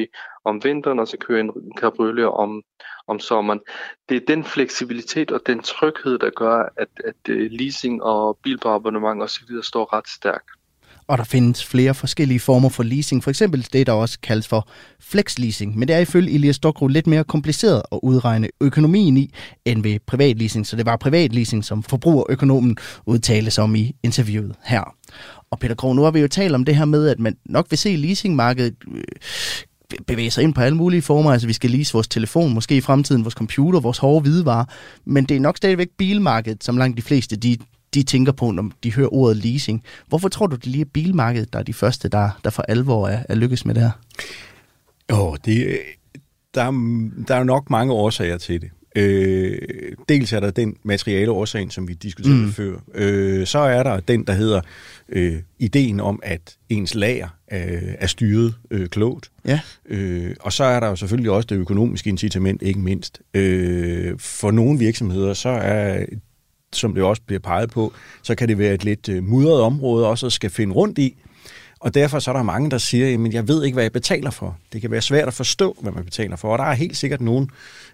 [0.45, 2.63] om vinteren, og så køre en cabriolet om,
[3.07, 3.61] om sommeren.
[4.09, 8.57] Det er den fleksibilitet og den tryghed, der gør, at, at øh, leasing og bil
[8.57, 9.47] på abonnement osv.
[9.61, 10.49] står ret stærkt
[11.07, 13.23] og der findes flere forskellige former for leasing.
[13.23, 14.67] For eksempel det, der også kaldes for
[14.99, 15.77] flexleasing.
[15.77, 19.33] Men det er ifølge Elias Stokro lidt mere kompliceret at udregne økonomien i,
[19.65, 20.67] end ved privatleasing.
[20.67, 24.95] Så det var privatleasing, som forbrugerøkonomen udtales om i interviewet her.
[25.51, 27.67] Og Peter Krog, nu har vi jo talt om det her med, at man nok
[27.69, 29.03] vil se leasingmarkedet øh,
[30.07, 31.31] bevæge sig ind på alle mulige former.
[31.31, 34.65] Altså vi skal lease vores telefon, måske i fremtiden vores computer, vores hårde hvidevarer.
[35.05, 37.57] Men det er nok stadigvæk bilmarkedet, som langt de fleste de
[37.93, 39.83] de tænker på, når de hører ordet leasing.
[40.07, 43.07] Hvorfor tror du, det lige er bilmarkedet, der er de første, der, der for alvor
[43.07, 43.91] er, er lykkes med det her?
[45.09, 45.79] Oh, det,
[46.53, 46.63] der,
[47.27, 48.69] der er nok mange årsager til det.
[48.95, 49.57] Øh,
[50.09, 52.51] dels er der den materiale årsag, som vi diskuterede mm.
[52.51, 52.75] før.
[52.95, 54.61] Øh, så er der den, der hedder
[55.09, 59.31] øh, ideen om, at ens lager øh, er styret øh, klogt.
[59.45, 59.59] Ja.
[59.85, 63.21] Øh, og så er der jo selvfølgelig også det økonomiske incitament, ikke mindst.
[63.33, 66.05] Øh, for nogle virksomheder, så er
[66.75, 70.07] som det også bliver peget på, så kan det være et lidt øh, mudret område
[70.07, 71.15] også at skal finde rundt i.
[71.79, 74.29] Og derfor så er der mange, der siger, at jeg ved ikke, hvad jeg betaler
[74.29, 74.57] for.
[74.73, 76.51] Det kan være svært at forstå, hvad man betaler for.
[76.51, 77.47] Og der er helt sikkert nogle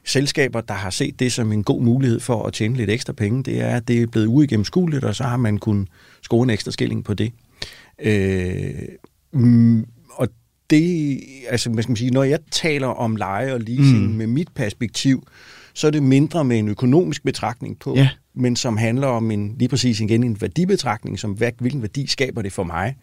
[0.06, 3.44] selskaber, der har set det som en god mulighed for at tjene lidt ekstra penge.
[3.44, 5.88] Det er, at det er blevet uigennemskueligt, og så har man kunnet
[6.22, 7.32] score en ekstra skilling på det.
[8.02, 8.74] Øh,
[9.34, 10.28] mm, og
[10.70, 14.16] det, altså, hvad skal man sige, når jeg taler om leje og leasing mm.
[14.16, 15.28] med mit perspektiv,
[15.80, 18.10] så er det mindre med en økonomisk betragtning på, ja.
[18.34, 22.54] men som handler om en lige præcis igen en værdibetragtning, som hvilken værdi skaber det
[22.54, 22.96] for mig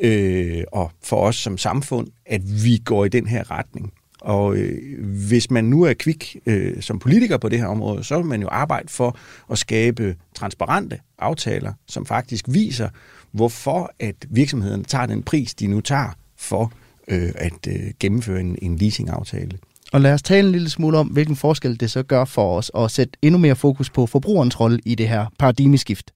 [0.00, 3.92] øh, og for os som samfund, at vi går i den her retning.
[4.20, 8.16] Og øh, hvis man nu er kvik øh, som politiker på det her område, så
[8.16, 9.18] vil man jo arbejde for
[9.50, 12.88] at skabe transparente aftaler, som faktisk viser,
[13.32, 16.72] hvorfor at virksomhederne tager den pris, de nu tager for
[17.08, 19.58] øh, at øh, gennemføre en, en leasingaftale.
[19.96, 22.70] Og lad os tale en lille smule om, hvilken forskel det så gør for os,
[22.78, 26.10] at sætte endnu mere fokus på forbrugerens rolle i det her paradigmeskift.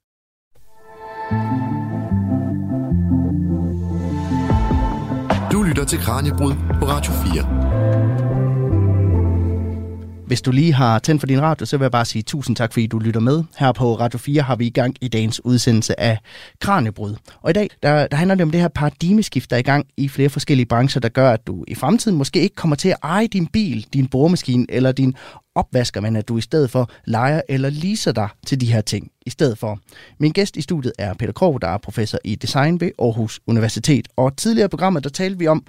[5.53, 8.30] Du lytter til Kranjebrud på Radio 4.
[10.31, 12.73] Hvis du lige har tændt for din radio, så vil jeg bare sige tusind tak,
[12.73, 13.43] fordi du lytter med.
[13.59, 16.19] Her på Radio 4 har vi i gang i dagens udsendelse af
[16.61, 17.14] Kranjebrud.
[17.43, 19.87] Og i dag, der, der handler det om det her paradigmeskift, der er i gang
[19.97, 22.97] i flere forskellige brancher, der gør, at du i fremtiden måske ikke kommer til at
[23.03, 25.14] eje din bil, din boremaskine eller din
[25.55, 29.11] opvasker, men at du i stedet for leger eller leaser dig til de her ting
[29.27, 29.79] i stedet for.
[30.19, 34.09] Min gæst i studiet er Peter Krog, der er professor i design ved Aarhus Universitet.
[34.16, 35.66] Og tidligere i programmet, der talte vi om,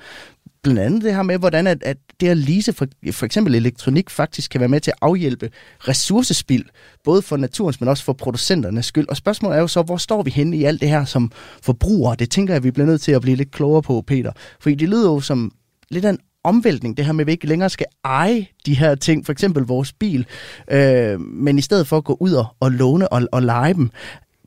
[0.63, 4.09] blandt andet det her med, hvordan at, at det at lease for, for eksempel elektronik
[4.09, 6.65] faktisk kan være med til at afhjælpe ressourcespild,
[7.03, 9.09] både for naturens, men også for producenternes skyld.
[9.09, 11.31] Og spørgsmålet er jo så, hvor står vi henne i alt det her som
[11.63, 12.15] forbrugere?
[12.15, 14.31] Det tænker jeg, vi bliver nødt til at blive lidt klogere på, Peter.
[14.59, 15.51] Fordi det lyder jo som
[15.89, 18.95] lidt af en omvæltning, det her med, at vi ikke længere skal eje de her
[18.95, 20.25] ting, for eksempel vores bil,
[20.71, 23.91] øh, men i stedet for at gå ud og, og låne og, og lege dem.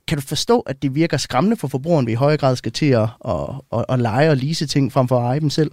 [0.09, 2.87] Kan du forstå, at det virker skræmmende for forbrugeren, vi i højere grad skal til
[2.87, 3.35] at, at,
[3.73, 5.71] at, at lege og lease ting frem for at eje dem selv?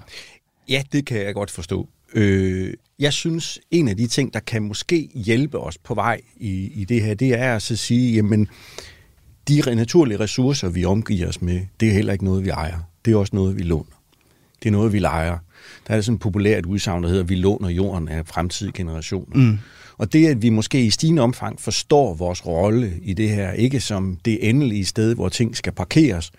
[0.70, 1.89] Ja, det kan jeg godt forstå.
[2.13, 6.72] Øh, jeg synes, en af de ting, der kan måske hjælpe os på vej i,
[6.82, 8.48] i det her, det er at så sige, jamen,
[9.48, 12.80] de naturlige ressourcer, vi omgiver os med, det er heller ikke noget, vi ejer.
[13.06, 14.02] Det er også noget, vi låner.
[14.63, 15.38] Det er noget, vi leger.
[15.88, 19.38] Der er sådan et populært udsagn, der hedder, at vi låner jorden af fremtidige generationer.
[19.38, 19.60] Mm.
[20.01, 23.79] Og det, at vi måske i stigende omfang forstår vores rolle i det her, ikke
[23.79, 26.31] som det endelige sted, hvor ting skal parkeres,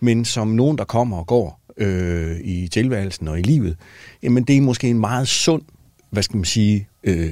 [0.00, 3.76] men som nogen, der kommer og går øh, i tilværelsen og i livet,
[4.22, 5.62] jamen det er måske en meget sund,
[6.10, 7.30] hvad skal man sige, øh,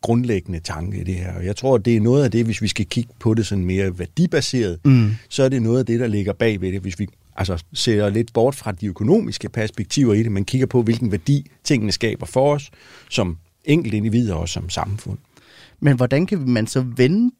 [0.00, 1.34] grundlæggende tanke i det her.
[1.34, 3.64] Og jeg tror, det er noget af det, hvis vi skal kigge på det sådan
[3.64, 5.10] mere værdibaseret, mm.
[5.28, 8.08] så er det noget af det, der ligger bag ved det, hvis vi altså ser
[8.08, 12.26] lidt bort fra de økonomiske perspektiver i det, men kigger på, hvilken værdi tingene skaber
[12.26, 12.70] for os,
[13.10, 15.18] som enkelte individer og som samfund.
[15.80, 17.34] Men hvordan kan man så vende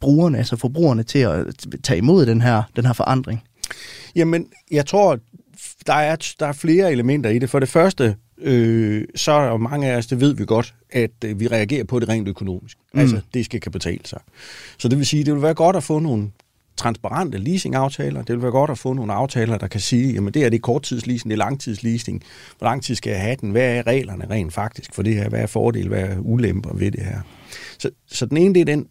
[0.00, 3.42] brugerne, altså forbrugerne, til at tage imod den her, den her forandring?
[4.16, 5.18] Jamen, jeg tror,
[5.86, 7.50] der er, der er flere elementer i det.
[7.50, 11.40] For det første, øh, så er mange af os, det ved vi godt, at øh,
[11.40, 12.78] vi reagerer på det rent økonomisk.
[12.94, 13.00] Mm.
[13.00, 14.20] Altså, det skal kan betale sig.
[14.78, 16.30] Så det vil sige, det vil være godt at få nogle
[16.82, 18.22] transparente leasingaftaler.
[18.22, 20.62] Det vil være godt at få nogle aftaler, der kan sige, jamen det er det
[20.62, 22.22] korttidsleasing, det er langtidsleasing.
[22.58, 23.50] Hvor lang tid skal jeg have den?
[23.50, 25.28] Hvad er reglerne rent faktisk for det her?
[25.28, 27.20] Hvad er fordel, hvad er ulemper ved det her?
[27.78, 28.86] Så, så den ene, det er den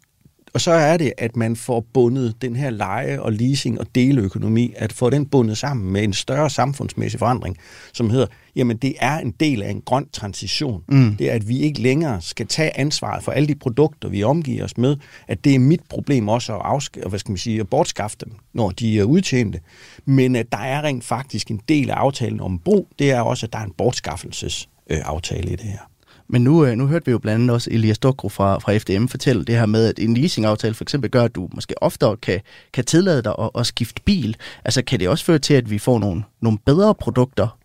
[0.54, 4.74] og så er det, at man får bundet den her leje og leasing og deleøkonomi,
[4.76, 7.58] at få den bundet sammen med en større samfundsmæssig forandring,
[7.94, 10.84] som hedder, jamen det er en del af en grøn transition.
[10.88, 11.16] Mm.
[11.16, 14.64] Det er, at vi ikke længere skal tage ansvaret for alle de produkter, vi omgiver
[14.64, 17.70] os med, at det er mit problem også at, afsk- hvad skal man sige, at
[17.70, 19.60] bortskaffe dem, når de er udtjente.
[20.06, 23.46] Men at der er rent faktisk en del af aftalen om brug, det er også,
[23.46, 25.91] at der er en bortskaffelsesaftale i det her.
[26.32, 29.06] Men nu, øh, nu hørte vi jo blandt andet også Elias Dokro fra, fra FDM
[29.08, 32.42] fortælle det her med, at en leasingaftale for eksempel gør, at du måske oftere kan,
[32.74, 34.36] kan tillade dig at, at skifte bil.
[34.66, 37.58] Altså kan det også føre til, at vi får nogle, nogle bedre produkter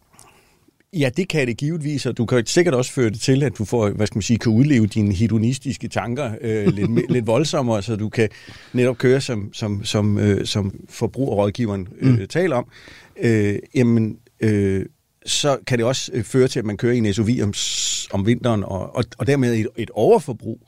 [0.93, 3.65] Ja, det kan det givetvis, og du kan sikkert også føre det til, at du
[3.65, 7.97] får, hvad skal man sige, kan udleve dine hedonistiske tanker øh, lidt, lidt voldsommere, så
[7.97, 8.29] du kan
[8.73, 12.27] netop køre, som, som, som, øh, som forbrugerrådgiveren øh, mm.
[12.27, 12.67] taler om.
[13.23, 14.87] Øh, jamen, øh,
[15.27, 17.55] så kan det også øh, føre til, at man kører i en SUV om,
[18.12, 20.61] om vinteren, og, og, og dermed et, et overforbrug,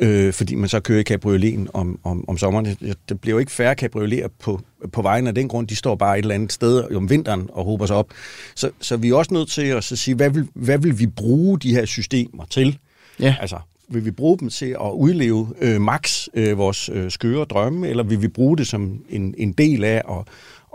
[0.00, 2.64] øh, fordi man så kører i cabrioleten om, om, om sommeren.
[3.08, 4.60] Det, bliver jo ikke færre cabrioleter på,
[4.92, 5.68] på vejen af den grund.
[5.68, 8.10] De står bare et eller andet sted om vinteren og håber sig op.
[8.54, 11.06] Så, så vi er også nødt til at så sige, hvad vil, hvad vil vi
[11.06, 12.78] bruge de her systemer til?
[13.20, 13.36] Ja.
[13.40, 13.56] Altså,
[13.88, 18.02] vil vi bruge dem til at udleve øh, max øh, vores øh, skøre drømme, eller
[18.02, 20.26] vil vi bruge det som en, en del af at,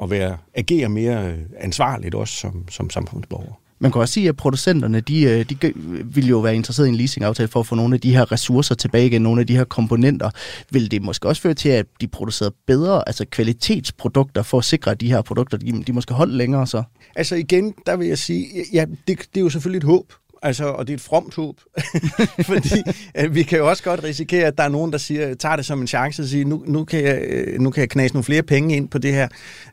[0.01, 3.60] at være, agere mere øh, ansvarligt også som, som samfundsborger.
[3.79, 5.73] Man kan også sige, at producenterne de, øh, de
[6.05, 8.75] vil jo være interesseret i en leasingaftale for at få nogle af de her ressourcer
[8.75, 10.29] tilbage igen, nogle af de her komponenter.
[10.71, 14.91] Vil det måske også føre til, at de producerer bedre, altså kvalitetsprodukter, for at sikre,
[14.91, 16.84] at de her produkter, de, de måske holder længere så?
[17.15, 20.13] Altså igen, der vil jeg sige, ja, det, det er jo selvfølgelig et håb.
[20.45, 21.60] Altså, og det er et fromt håb,
[22.51, 22.81] fordi
[23.17, 25.65] øh, vi kan jo også godt risikere, at der er nogen, der siger, tager det
[25.65, 28.23] som en chance og siger, nu, nu, kan jeg, øh, nu kan jeg knase nogle
[28.23, 29.27] flere penge ind på det her.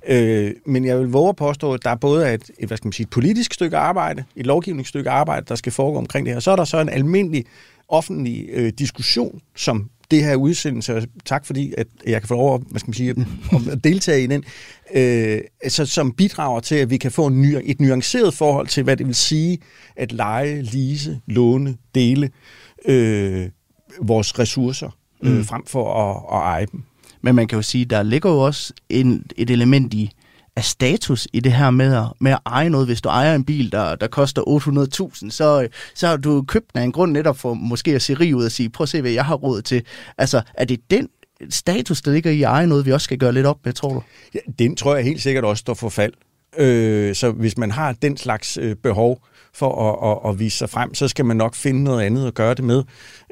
[0.09, 2.87] Øh, men jeg vil våge at påstå, at der er både et, et, hvad skal
[2.87, 6.41] man sige, et politisk stykke arbejde, et lovgivningsstykke arbejde, der skal foregå omkring det her.
[6.41, 7.45] Så er der så en almindelig
[7.89, 12.55] offentlig øh, diskussion, som det her udsendelse, og tak fordi, at jeg kan få lov
[12.55, 13.11] at, hvad skal man sige,
[13.72, 14.44] at deltage i den,
[14.94, 18.83] øh, altså, som bidrager til, at vi kan få en ny, et nuanceret forhold til,
[18.83, 19.59] hvad det vil sige
[19.96, 22.31] at lege, lise, låne, dele
[22.85, 23.48] øh,
[24.01, 24.90] vores ressourcer,
[25.22, 25.44] øh, mm.
[25.44, 26.83] frem for at, at eje dem.
[27.22, 30.11] Men man kan jo sige, der ligger jo også en, et element i,
[30.57, 32.87] af status i det her med at, med at eje noget.
[32.87, 36.81] Hvis du ejer en bil, der, der koster 800.000, så, så har du købt den
[36.81, 39.01] af en grund netop for måske at se rig ud og sige, prøv at se,
[39.01, 39.83] hvad jeg har råd til.
[40.19, 41.09] Altså, er det den
[41.51, 43.93] status, der ligger i at eje noget, vi også skal gøre lidt op med, tror
[43.93, 44.03] du?
[44.35, 46.12] Ja, den tror jeg helt sikkert også står for fald.
[46.59, 50.71] Øh, så hvis man har den slags øh, behov for at, at, at vise sig
[50.71, 52.83] frem, så skal man nok finde noget andet at gøre det med,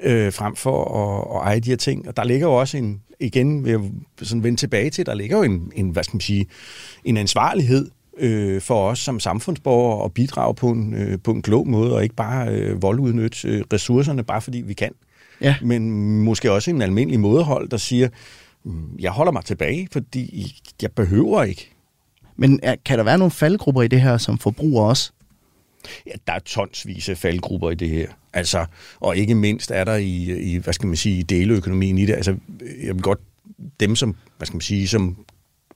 [0.02, 2.09] øh, frem for at, at eje de her ting.
[2.09, 3.80] Og der ligger jo også en, igen vil jeg
[4.22, 6.46] sådan vende tilbage til, der ligger jo en, en hvad skal man sige,
[7.04, 11.68] en ansvarlighed øh, for os som samfundsborgere at bidrage på en, øh, på en klog
[11.68, 14.92] måde, og ikke bare øh, voldudnytte øh, ressourcerne, bare fordi vi kan.
[15.40, 15.56] Ja.
[15.62, 18.09] Men måske også en almindelig mådehold, der siger,
[18.64, 21.70] mm, jeg holder mig tilbage, fordi jeg behøver ikke.
[22.37, 25.12] Men kan der være nogle faldgrupper i det her som forbruger også?
[26.06, 28.09] Ja, der er tonsvis af faldgrupper i det her.
[28.32, 28.66] Altså,
[29.00, 32.14] og ikke mindst er der i, i hvad skal man sige, deleøkonomien i det.
[32.14, 32.36] Altså,
[32.82, 33.18] jeg vil godt,
[33.80, 35.16] dem som, hvad skal man sige, som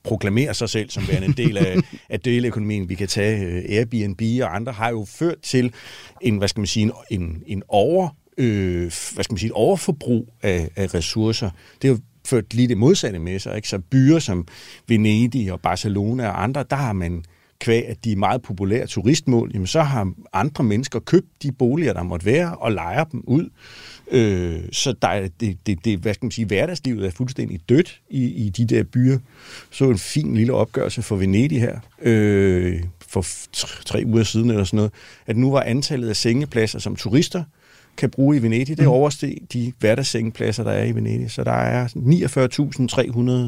[0.04, 1.76] proklamerer sig selv som værende en del af,
[2.10, 2.88] af deleøkonomien.
[2.88, 5.72] Vi kan tage øh, Airbnb og andre, har jo ført til
[6.20, 8.80] en, hvad skal man sige, en, en over, øh,
[9.14, 11.50] hvad skal man sige, et overforbrug af, af ressourcer.
[11.82, 13.56] Det har jo ført lige det modsatte med sig.
[13.56, 13.68] Ikke?
[13.68, 14.46] Så byer som
[14.88, 17.24] Venedig og Barcelona og andre, der har man
[17.64, 21.92] kvæg, at de er meget populære turistmål, jamen så har andre mennesker købt de boliger,
[21.92, 23.50] der måtte være, og lejer dem ud.
[24.11, 28.00] Øh, så der er, det, det, det, hvad skal man sige, hverdagslivet er fuldstændig dødt
[28.11, 29.18] i, i de der byer.
[29.70, 33.27] Så en fin lille opgørelse for Venedig her, øh, for
[33.85, 34.92] tre uger siden eller sådan noget,
[35.27, 37.44] at nu var antallet af sengepladser som turister
[37.96, 38.90] kan bruge i Venedig, det mm.
[38.90, 41.30] oversteg de hverdagssengepladser, der er i Venedig.
[41.30, 41.88] Så der er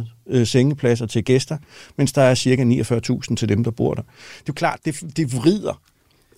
[0.01, 1.59] 49.300 øh, sengepladser til gæster,
[1.97, 4.03] mens der er cirka 49.000 til dem, der bor der.
[4.03, 5.81] Det er jo klart, det, det vrider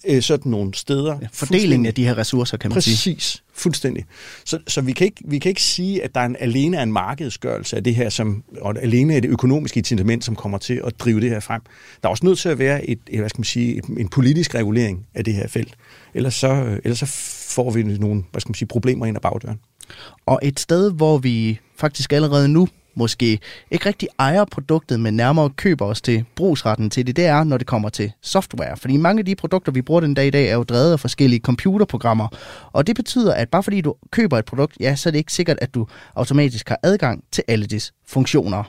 [0.04, 1.18] øh, sådan nogle steder.
[1.22, 3.14] Ja, fordelingen af de her ressourcer, kan man Præcis, sige.
[3.14, 4.04] Præcis, fuldstændig.
[4.44, 6.82] Så, så vi, kan ikke, vi kan ikke sige, at der er en, alene er
[6.82, 10.82] en markedsgørelse af det her, som, og alene er det økonomiske incitament, som kommer til
[10.86, 11.60] at drive det her frem.
[12.02, 15.06] Der er også nødt til at være et, hvad skal man sige, en politisk regulering
[15.14, 15.74] af det her felt.
[16.14, 17.06] Ellers så, ellers så
[17.48, 19.60] får vi nogle hvad skal man sige, problemer ind ad bagdøren.
[20.26, 23.38] Og et sted, hvor vi faktisk allerede nu måske
[23.70, 27.58] ikke rigtig ejer produktet, men nærmere køber os til brugsretten til det, det er, når
[27.58, 28.76] det kommer til software.
[28.76, 31.00] Fordi mange af de produkter, vi bruger den dag i dag, er jo drevet af
[31.00, 32.28] forskellige computerprogrammer.
[32.72, 35.32] Og det betyder, at bare fordi du køber et produkt, ja, så er det ikke
[35.32, 38.62] sikkert, at du automatisk har adgang til alle dets funktioner.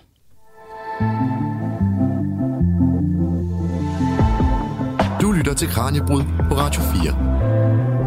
[5.21, 7.98] Du lytter til Kranjebrud på Radio 4.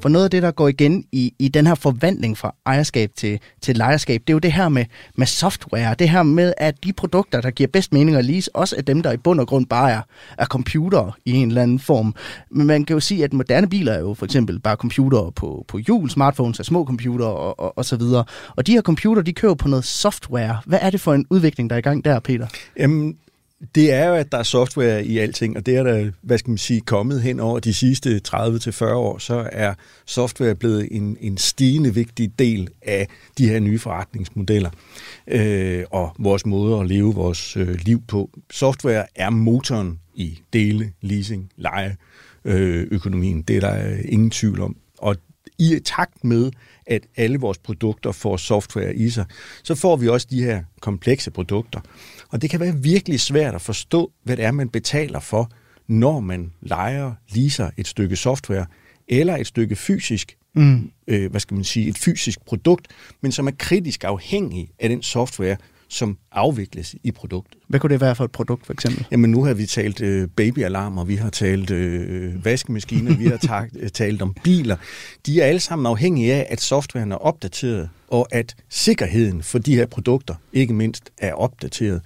[0.00, 3.40] For noget af det, der går igen i, i den her forvandling fra ejerskab til,
[3.60, 5.94] til lejerskab, det er jo det her med, med software.
[5.98, 9.02] Det her med, at de produkter, der giver bedst mening at lease, også er dem,
[9.02, 10.00] der i bund og grund bare er,
[10.38, 12.14] er computer i en eller anden form.
[12.50, 15.64] Men man kan jo sige, at moderne biler er jo for eksempel bare computer på,
[15.68, 18.24] på hjul, smartphones er små computer og, og, og så videre.
[18.56, 20.58] Og de her computer, de kører på noget software.
[20.66, 22.46] Hvad er det for en udvikling, der er i gang der, Peter?
[22.78, 23.16] Jamen,
[23.74, 26.50] det er jo, at der er software i alting, og det er der, hvad skal
[26.50, 29.74] man sige, kommet hen over de sidste 30-40 år, så er
[30.06, 34.70] software blevet en, en stigende vigtig del af de her nye forretningsmodeller
[35.28, 38.30] øh, og vores måde at leve vores øh, liv på.
[38.50, 41.96] Software er motoren i dele, leasing, leje,
[42.44, 43.42] øh, økonomien.
[43.42, 44.76] Det er der øh, ingen tvivl om.
[44.98, 45.16] Og
[45.58, 46.50] i takt med,
[46.86, 49.24] at alle vores produkter får software i sig,
[49.62, 51.80] så får vi også de her komplekse produkter.
[52.28, 55.50] Og det kan være virkelig svært at forstå, hvad det er, man betaler for,
[55.86, 58.66] når man leger, leaser et stykke software,
[59.08, 60.90] eller et stykke fysisk, mm.
[61.08, 62.88] øh, hvad skal man sige, et fysisk produkt,
[63.20, 65.56] men som er kritisk afhængig af den software,
[65.88, 67.58] som afvikles i produktet.
[67.68, 69.06] Hvad kunne det være for et produkt, for eksempel?
[69.10, 73.76] Jamen, nu har vi talt øh, babyalarmer, vi har talt øh, vaskemaskiner, vi har talt,
[73.82, 74.76] øh, talt om biler.
[75.26, 79.74] De er alle sammen afhængige af, at softwaren er opdateret, og at sikkerheden for de
[79.74, 82.02] her produkter, ikke mindst, er opdateret.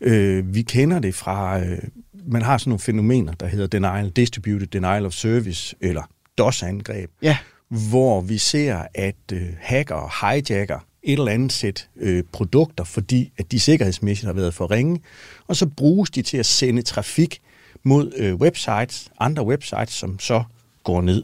[0.00, 1.78] Øh, vi kender det fra, øh,
[2.26, 6.02] man har sådan nogle fænomener, der hedder denial, distributed denial of service, eller
[6.38, 7.36] DOS-angreb, ja.
[7.68, 13.52] hvor vi ser, at øh, hacker hijacker et eller andet sæt øh, produkter, fordi at
[13.52, 15.00] de sikkerhedsmæssigt har været for ringe,
[15.46, 17.40] og så bruges de til at sende trafik
[17.82, 20.42] mod øh, websites, andre websites, som så
[20.84, 21.22] går ned.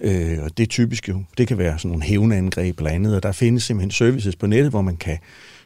[0.00, 3.22] Øh, og det er typisk jo, det kan være sådan nogle hævneangreb eller andet, og
[3.22, 5.18] der findes simpelthen services på nettet, hvor man kan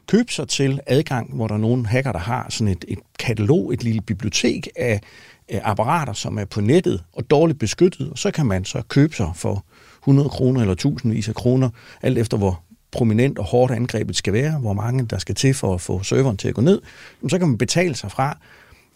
[0.07, 3.72] købe sig til adgang, hvor der er nogle hacker, der har sådan et, et katalog,
[3.72, 5.01] et lille bibliotek af,
[5.48, 9.16] af apparater, som er på nettet og dårligt beskyttet, og så kan man så købe
[9.16, 9.64] sig for
[10.03, 11.70] 100 kroner eller tusindvis af kroner,
[12.03, 15.74] alt efter hvor prominent og hårdt angrebet skal være, hvor mange der skal til for
[15.74, 16.81] at få serveren til at gå ned,
[17.28, 18.38] så kan man betale sig fra,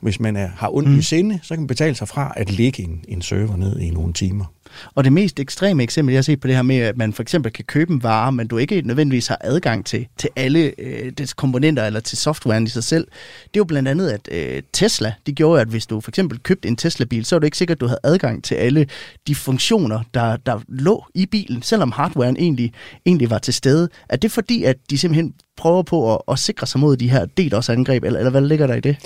[0.01, 0.99] hvis man er, har ondt mm.
[0.99, 3.91] i sinde, så kan man betale sig fra at lægge en, en server ned i
[3.91, 4.45] nogle timer.
[4.95, 7.23] Og det mest ekstreme eksempel, jeg har set på det her med, at man for
[7.23, 11.12] eksempel kan købe en vare, men du ikke nødvendigvis har adgang til, til alle øh,
[11.18, 13.07] dets komponenter eller til softwaren i sig selv,
[13.45, 16.39] det er jo blandt andet, at øh, Tesla, de gjorde, at hvis du for eksempel
[16.39, 18.87] købte en Tesla-bil, så er du ikke sikkert, at du havde adgang til alle
[19.27, 22.73] de funktioner, der, der lå i bilen, selvom hardwaren egentlig,
[23.07, 23.89] egentlig var til stede.
[24.09, 27.27] Er det fordi, at de simpelthen prøver på at, at sikre sig mod de her
[27.27, 28.97] DDoS-angreb, eller, eller hvad ligger der i det?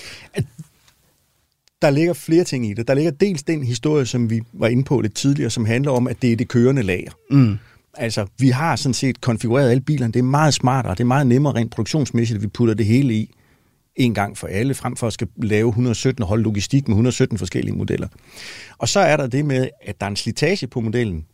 [1.83, 2.89] Der ligger flere ting i det.
[2.89, 6.09] Der ligger dels den historie, som vi var inde på lidt tidligere, som handler om,
[6.09, 7.11] at det er det kørende lager.
[7.31, 7.59] Mm.
[7.95, 10.13] Altså, vi har sådan set konfigureret alle bilerne.
[10.13, 13.15] Det er meget smartere, det er meget nemmere rent produktionsmæssigt, at vi putter det hele
[13.15, 13.35] i
[13.97, 17.39] en gang for alle, frem for at skal lave 117 og holde logistik med 117
[17.39, 18.09] forskellige modeller.
[18.79, 21.27] Og så er der det med, at der er en slitage på modellen,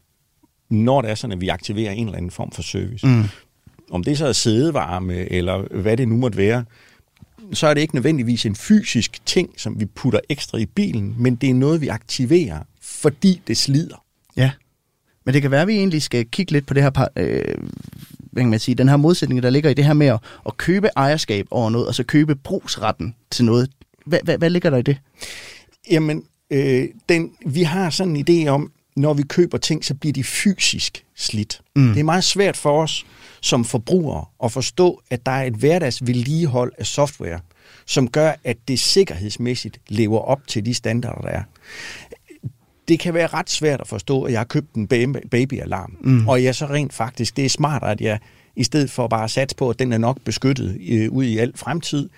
[0.70, 3.06] når det er sådan, at vi aktiverer en eller anden form for service.
[3.06, 3.22] Mm.
[3.90, 6.64] Om det så er sædevarme, eller hvad det nu måtte være,
[7.52, 11.34] så er det ikke nødvendigvis en fysisk ting, som vi putter ekstra i bilen, men
[11.34, 14.04] det er noget, vi aktiverer, fordi det slider.
[14.36, 14.50] Ja.
[15.24, 17.54] Men det kan være, at vi egentlig skal kigge lidt på det her, par, øh,
[18.18, 20.56] hvad kan man sige, den her modsætning, der ligger i det her med at, at
[20.56, 23.70] købe ejerskab over noget, og så købe brugsretten til noget.
[24.06, 24.98] Hvad, hvad, hvad ligger der i det?
[25.90, 30.12] Jamen, øh, den, vi har sådan en idé om, når vi køber ting, så bliver
[30.12, 31.60] de fysisk slidt.
[31.76, 31.88] Mm.
[31.88, 33.06] Det er meget svært for os
[33.40, 37.40] som forbrugere at forstå, at der er et hverdagsvedligehold af software,
[37.86, 41.42] som gør, at det sikkerhedsmæssigt lever op til de standarder, der er.
[42.88, 44.88] Det kan være ret svært at forstå, at jeg har købt en
[45.30, 46.28] babyalarm, mm.
[46.28, 48.18] og jeg så rent faktisk, det er smart, at jeg
[48.56, 51.38] i stedet for bare at satse på, at den er nok beskyttet øh, ud i
[51.38, 52.08] al fremtid,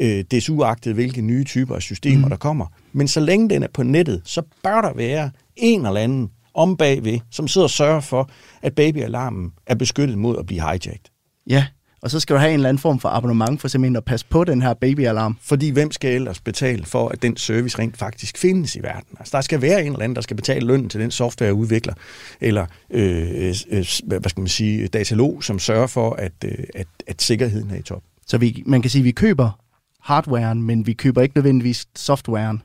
[0.00, 2.30] øh, desuagtet hvilke nye typer af systemer, mm.
[2.30, 2.66] der kommer.
[2.92, 6.76] Men så længe den er på nettet, så bør der være en eller anden om
[6.76, 8.30] bagved, som sidder og sørger for,
[8.62, 11.10] at babyalarmen er beskyttet mod at blive hijacked.
[11.46, 11.66] Ja,
[12.02, 14.26] og så skal du have en eller anden form for abonnement for simpelthen at passe
[14.26, 15.38] på den her babyalarm.
[15.40, 19.16] Fordi hvem skal ellers betale for, at den service rent faktisk findes i verden?
[19.18, 21.94] Altså, der skal være en eller anden, der skal betale lønnen til den softwareudvikler,
[22.40, 27.22] eller øh, øh, hvad skal man sige, datalog, som sørger for, at, øh, at, at
[27.22, 28.02] sikkerheden er i top.
[28.26, 29.60] Så vi, man kan sige, at vi køber
[30.00, 32.62] hardwaren, men vi køber ikke nødvendigvis softwaren.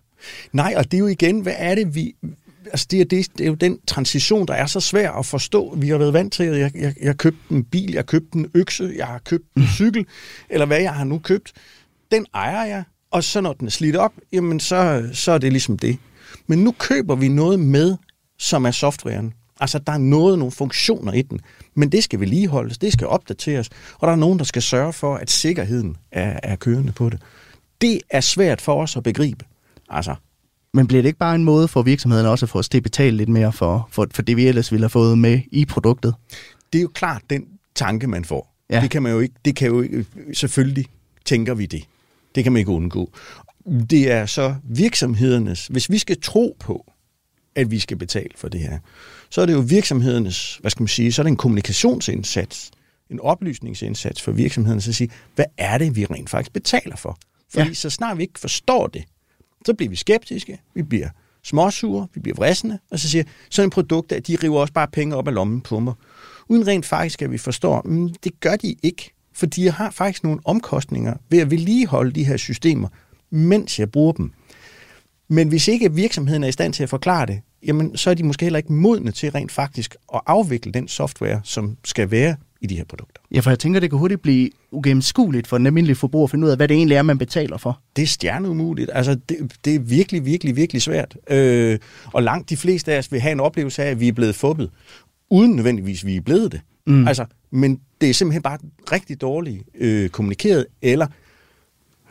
[0.53, 2.15] Nej, og det er jo igen, hvad er det, vi...
[2.71, 5.75] Altså det, er, det, det er jo den transition, der er så svær at forstå.
[5.75, 8.03] Vi har været vant til, at jeg, jeg, jeg har købt en bil, jeg har
[8.03, 10.05] købt en økse, jeg har købt en cykel,
[10.49, 11.53] eller hvad jeg har nu købt.
[12.11, 15.51] Den ejer jeg, og så når den er slidt op, jamen så, så er det
[15.51, 15.97] ligesom det.
[16.47, 17.95] Men nu køber vi noget med,
[18.37, 19.33] som er softwaren.
[19.59, 21.39] Altså, der er noget, nogle funktioner i den,
[21.75, 25.15] men det skal vedligeholdes, det skal opdateres, og der er nogen, der skal sørge for,
[25.15, 27.21] at sikkerheden er, er kørende på det.
[27.81, 29.45] Det er svært for os at begribe.
[29.89, 30.15] Altså,
[30.77, 32.83] men bliver det ikke bare en måde for virksomhederne også at få os til at
[32.83, 36.15] betale lidt mere for, for, for det, vi ellers ville have fået med i produktet?
[36.73, 38.53] Det er jo klart den tanke, man får.
[38.69, 38.81] Ja.
[38.81, 40.85] Det kan man jo ikke, det kan jo ikke, selvfølgelig
[41.25, 41.83] tænker vi det.
[42.35, 43.11] Det kan man ikke undgå.
[43.89, 46.91] Det er så virksomhedernes, hvis vi skal tro på,
[47.55, 48.79] at vi skal betale for det her,
[49.29, 52.71] så er det jo virksomhedernes, hvad skal man sige, så er det en kommunikationsindsats,
[53.09, 57.17] en oplysningsindsats for virksomhederne, at sige, hvad er det, vi rent faktisk betaler for?
[57.53, 57.73] Fordi ja.
[57.73, 59.03] så snart vi ikke forstår det,
[59.67, 61.09] så bliver vi skeptiske, vi bliver
[61.43, 64.87] småsure, vi bliver vrissende, og så siger sådan en produkt, at de river også bare
[64.87, 65.93] penge op af lommen på mig.
[66.47, 70.23] Uden rent faktisk, at vi forstår, men det gør de ikke, for de har faktisk
[70.23, 72.87] nogle omkostninger ved at vedligeholde de her systemer,
[73.29, 74.31] mens jeg bruger dem.
[75.27, 78.23] Men hvis ikke virksomheden er i stand til at forklare det, jamen så er de
[78.23, 82.67] måske heller ikke modne til rent faktisk at afvikle den software, som skal være i
[82.67, 83.21] de her produkter.
[83.31, 86.45] Ja, for jeg tænker, det kan hurtigt blive ugennemskueligt for den almindelige forbruger at finde
[86.45, 87.81] ud af, hvad det egentlig er, man betaler for.
[87.95, 88.89] Det er stjerneumuligt.
[88.93, 91.17] Altså, det, det er virkelig, virkelig, virkelig svært.
[91.29, 91.79] Øh,
[92.13, 94.35] og langt de fleste af os vil have en oplevelse af, at vi er blevet
[94.35, 94.69] fubbet,
[95.29, 96.61] uden nødvendigvis, vi er blevet det.
[96.87, 97.07] Mm.
[97.07, 98.57] Altså, men det er simpelthen bare
[98.91, 101.07] rigtig dårligt øh, kommunikeret, eller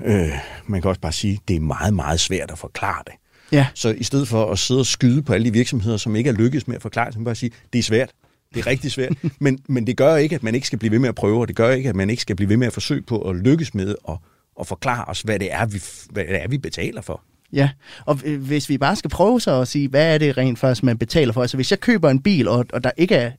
[0.04, 0.28] øh,
[0.66, 3.12] man kan også bare sige, det er meget, meget svært at forklare det.
[3.52, 3.66] Ja.
[3.74, 6.34] Så i stedet for at sidde og skyde på alle de virksomheder, som ikke er
[6.34, 8.10] lykkedes med at forklare, så kan man bare sige, det er svært.
[8.54, 9.12] Det er rigtig svært.
[9.40, 11.48] men, men det gør ikke, at man ikke skal blive ved med at prøve, og
[11.48, 13.74] det gør ikke, at man ikke skal blive ved med at forsøge på at lykkes
[13.74, 14.16] med at,
[14.60, 17.22] at forklare os, hvad det, er, vi, hvad det er, vi betaler for.
[17.52, 17.70] Ja,
[18.04, 20.98] og hvis vi bare skal prøve så at sige, hvad er det rent faktisk, man
[20.98, 21.40] betaler for?
[21.40, 23.30] Altså hvis jeg køber en bil, og, og der ikke er,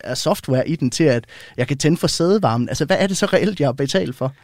[0.00, 1.24] er software i den til, at
[1.56, 4.34] jeg kan tænde for sædevarmen, altså hvad er det så reelt, jeg har betalt for?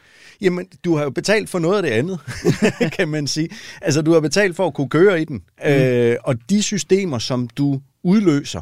[0.40, 2.18] Jamen, du har jo betalt for noget af det andet,
[2.96, 3.48] kan man sige.
[3.82, 5.42] Altså, du har betalt for at kunne køre i den.
[5.64, 5.70] Mm.
[5.70, 8.60] Øh, og de systemer, som du udløser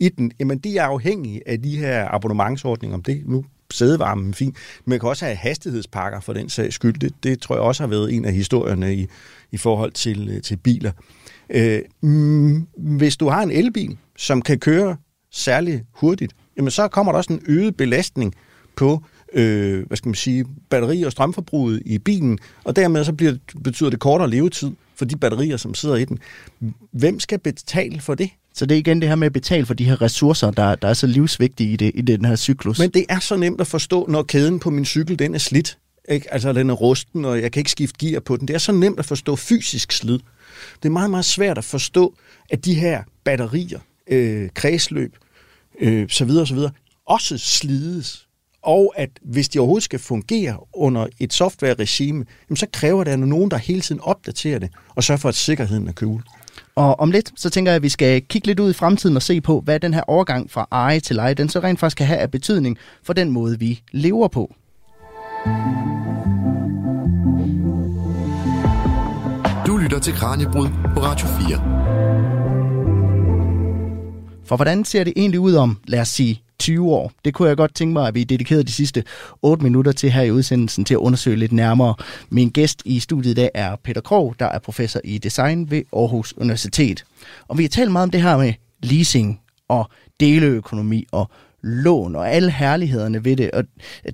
[0.00, 2.94] i den, jamen, de er afhængige af de her abonnementsordninger.
[2.96, 4.56] Om det nu sædevarmen fint.
[4.84, 6.98] Men man kan også have hastighedspakker for den sags skyld.
[6.98, 9.06] Det, det tror jeg også har været en af historierne i,
[9.52, 10.92] i forhold til, øh, til biler.
[11.50, 14.96] Øh, mm, hvis du har en elbil, som kan køre
[15.30, 18.34] særlig hurtigt, jamen så kommer der også en øget belastning
[18.76, 23.34] på øh, hvad skal man sige, batteri- og strømforbruget i bilen, og dermed så bliver,
[23.64, 26.18] betyder det kortere levetid for de batterier, som sidder i den.
[26.92, 28.30] Hvem skal betale for det?
[28.58, 30.88] Så det er igen det her med at betale for de her ressourcer, der, der
[30.88, 32.78] er så livsvigtige i, det, i den her cyklus.
[32.78, 35.78] Men det er så nemt at forstå, når kæden på min cykel den er slidt.
[36.08, 36.32] Ikke?
[36.32, 38.48] Altså den er rusten, og jeg kan ikke skifte gear på den.
[38.48, 40.18] Det er så nemt at forstå fysisk slid.
[40.82, 42.14] Det er meget, meget svært at forstå,
[42.50, 43.78] at de her batterier,
[44.08, 45.16] øh, kredsløb,
[45.80, 46.70] øh, så videre, så videre,
[47.06, 48.28] også slides
[48.62, 53.18] og at hvis de overhovedet skal fungere under et software-regime, jamen så kræver det, at
[53.18, 56.22] nogen, der hele tiden opdaterer det, og sørger for, at sikkerheden er cool.
[56.78, 59.22] Og om lidt, så tænker jeg, at vi skal kigge lidt ud i fremtiden og
[59.22, 62.06] se på, hvad den her overgang fra eje til leje, den så rent faktisk kan
[62.06, 64.54] have af betydning for den måde, vi lever på.
[69.66, 71.58] Du lytter til Kranjebrud på Radio 4.
[74.44, 77.12] For hvordan ser det egentlig ud om, lad os sige, 20 år?
[77.24, 79.04] Det kunne jeg godt tænke mig, at vi dedikerede de sidste
[79.42, 81.94] 8 minutter til her i udsendelsen til at undersøge lidt nærmere.
[82.30, 85.82] Min gæst i studiet i dag er Peter Krog, der er professor i design ved
[85.92, 87.04] Aarhus Universitet.
[87.48, 88.52] Og vi har talt meget om det her med
[88.82, 89.90] leasing og
[90.20, 91.30] deleøkonomi og
[91.62, 93.64] lån og alle herlighederne ved det, og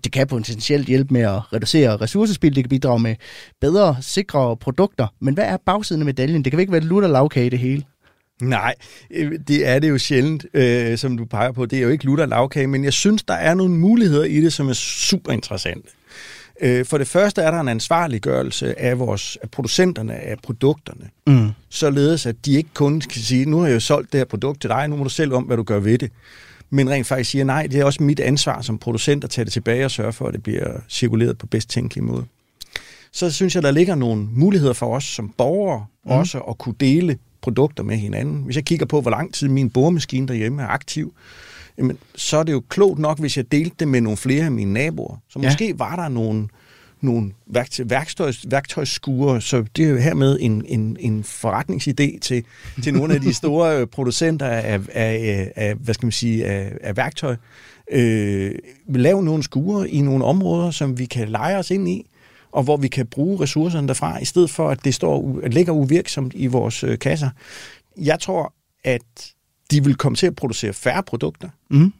[0.04, 3.16] det kan potentielt hjælpe med at reducere ressourcespil, det kan bidrage med
[3.60, 6.44] bedre, sikre produkter, men hvad er bagsiden af medaljen?
[6.44, 7.84] Det kan ikke være lutter lavkage det hele.
[8.42, 8.74] Nej,
[9.10, 11.66] øh, det er det jo sjældent, øh, som du peger på.
[11.66, 14.52] Det er jo ikke lutter lavkage, men jeg synes, der er nogle muligheder i det,
[14.52, 15.88] som er super interessante.
[16.60, 21.50] Øh, for det første er der en ansvarliggørelse af, vores, af producenterne af produkterne, mm.
[21.68, 24.60] således at de ikke kun kan sige, nu har jeg jo solgt det her produkt
[24.60, 26.10] til dig, nu må du selv om, hvad du gør ved det.
[26.70, 29.52] Men rent faktisk siger, nej, det er også mit ansvar som producent at tage det
[29.52, 32.24] tilbage og sørge for, at det bliver cirkuleret på bedst tænkelig måde.
[33.12, 36.10] Så synes jeg, der ligger nogle muligheder for os som borgere mm.
[36.10, 38.42] også at kunne dele produkter med hinanden.
[38.42, 41.14] Hvis jeg kigger på, hvor lang tid min boremaskine derhjemme er aktiv,
[41.78, 44.50] jamen, så er det jo klogt nok, hvis jeg delte det med nogle flere af
[44.52, 45.16] mine naboer.
[45.28, 45.46] Så ja.
[45.46, 46.48] måske var der nogle,
[47.00, 52.44] nogle værktøj, værktøjs, værktøjsskure, så det er jo hermed en, en, en forretningsidé til,
[52.82, 56.72] til nogle af de store øh, producenter af, af, af, hvad skal man sige, af,
[56.80, 57.36] af værktøj.
[57.92, 58.54] Øh,
[58.88, 62.06] lave nogle skure i nogle områder, som vi kan lege os ind i,
[62.54, 65.72] og hvor vi kan bruge ressourcerne derfra, i stedet for, at det står, at ligger
[65.72, 67.30] uvirksomt i vores øh, kasser.
[67.96, 69.32] Jeg tror, at
[69.70, 71.48] de vil komme til at producere færre produkter.
[71.70, 71.92] Mm.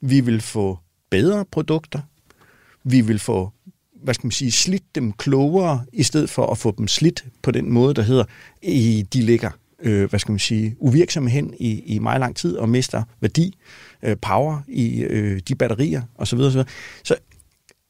[0.00, 0.78] Vi vil få
[1.10, 2.00] bedre produkter.
[2.84, 3.50] Vi vil få
[4.02, 7.50] hvad skal man sige, slidt dem klogere, i stedet for at få dem slidt på
[7.50, 8.24] den måde, der hedder,
[8.62, 9.50] i, de ligger
[9.82, 13.58] øh, hvad skal man sige, uvirksomme hen i, i meget lang tid og mister værdi,
[14.02, 16.38] øh, power i øh, de batterier osv.
[16.38, 16.62] osv.
[17.04, 17.14] Så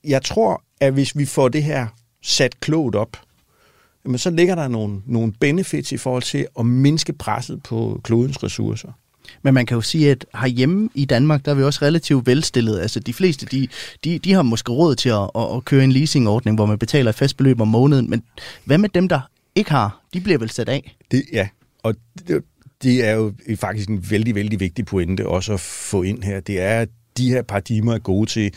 [0.04, 1.86] jeg tror, at hvis vi får det her
[2.24, 3.16] sat klogt op,
[4.04, 8.42] men så ligger der nogle, nogle benefits i forhold til at mindske presset på klodens
[8.42, 8.88] ressourcer.
[9.42, 12.80] Men man kan jo sige, at herhjemme i Danmark, der er vi også relativt velstillet.
[12.80, 13.68] Altså de fleste, de,
[14.04, 17.08] de, de har måske råd til at, at, at køre en leasingordning, hvor man betaler
[17.08, 18.10] et fast beløb om måneden.
[18.10, 18.22] Men
[18.64, 19.20] hvad med dem, der
[19.54, 20.00] ikke har?
[20.14, 20.96] De bliver vel sat af?
[21.10, 21.48] Det, ja,
[21.82, 21.94] og
[22.28, 22.44] det,
[22.82, 26.40] det er jo faktisk en vældig, vældig vigtig pointe også at få ind her.
[26.40, 28.54] Det er, at de her paradigmer er gode til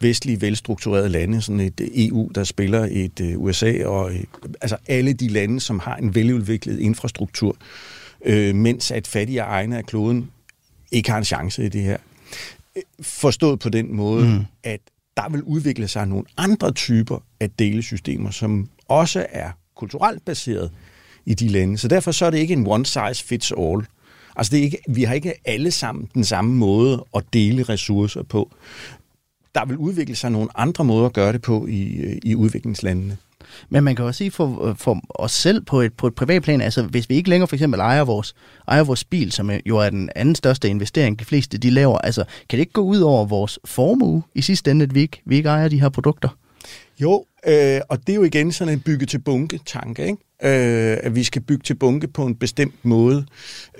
[0.00, 4.20] vestlige, velstrukturerede lande, sådan et EU, der spiller et øh, USA, og øh,
[4.60, 7.56] altså alle de lande, som har en veludviklet infrastruktur,
[8.24, 10.30] øh, mens at fattige egne af kloden
[10.92, 11.96] ikke har en chance i det her.
[13.00, 14.44] Forstået på den måde, mm.
[14.62, 14.80] at
[15.16, 20.70] der vil udvikle sig nogle andre typer af delesystemer, som også er kulturelt baseret
[21.26, 21.78] i de lande.
[21.78, 23.86] Så derfor så er det ikke en one size fits all.
[24.38, 28.22] Altså det er ikke, vi har ikke alle sammen den samme måde at dele ressourcer
[28.22, 28.50] på.
[29.54, 33.16] Der vil udvikle sig nogle andre måder at gøre det på i, i udviklingslandene.
[33.68, 36.60] Men man kan også sige for, for os selv på et, på et privat plan,
[36.60, 38.34] altså hvis vi ikke længere for eksempel ejer vores,
[38.68, 42.24] ejer vores bil, som jo er den anden største investering, de fleste de laver, altså
[42.48, 45.36] kan det ikke gå ud over vores formue i sidste ende, at vi ikke, vi
[45.36, 46.28] ikke ejer de her produkter?
[47.00, 50.27] Jo, øh, og det er jo igen sådan en bygge til bunke tanke, ikke?
[50.42, 53.26] Øh, at vi skal bygge til bunke på en bestemt måde.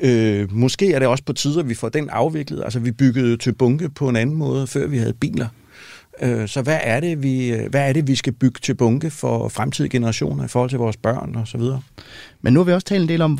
[0.02, 2.64] Øh, måske er det også på tider, at vi får den afviklet.
[2.64, 5.48] Altså vi byggede til bunke på en anden måde, før vi havde biler.
[6.22, 9.48] Øh, så hvad er, det, vi, hvad er det, vi skal bygge til bunke for
[9.48, 11.82] fremtidige generationer i forhold til vores børn og så videre?
[12.40, 13.38] Men nu har vi også talt en del om,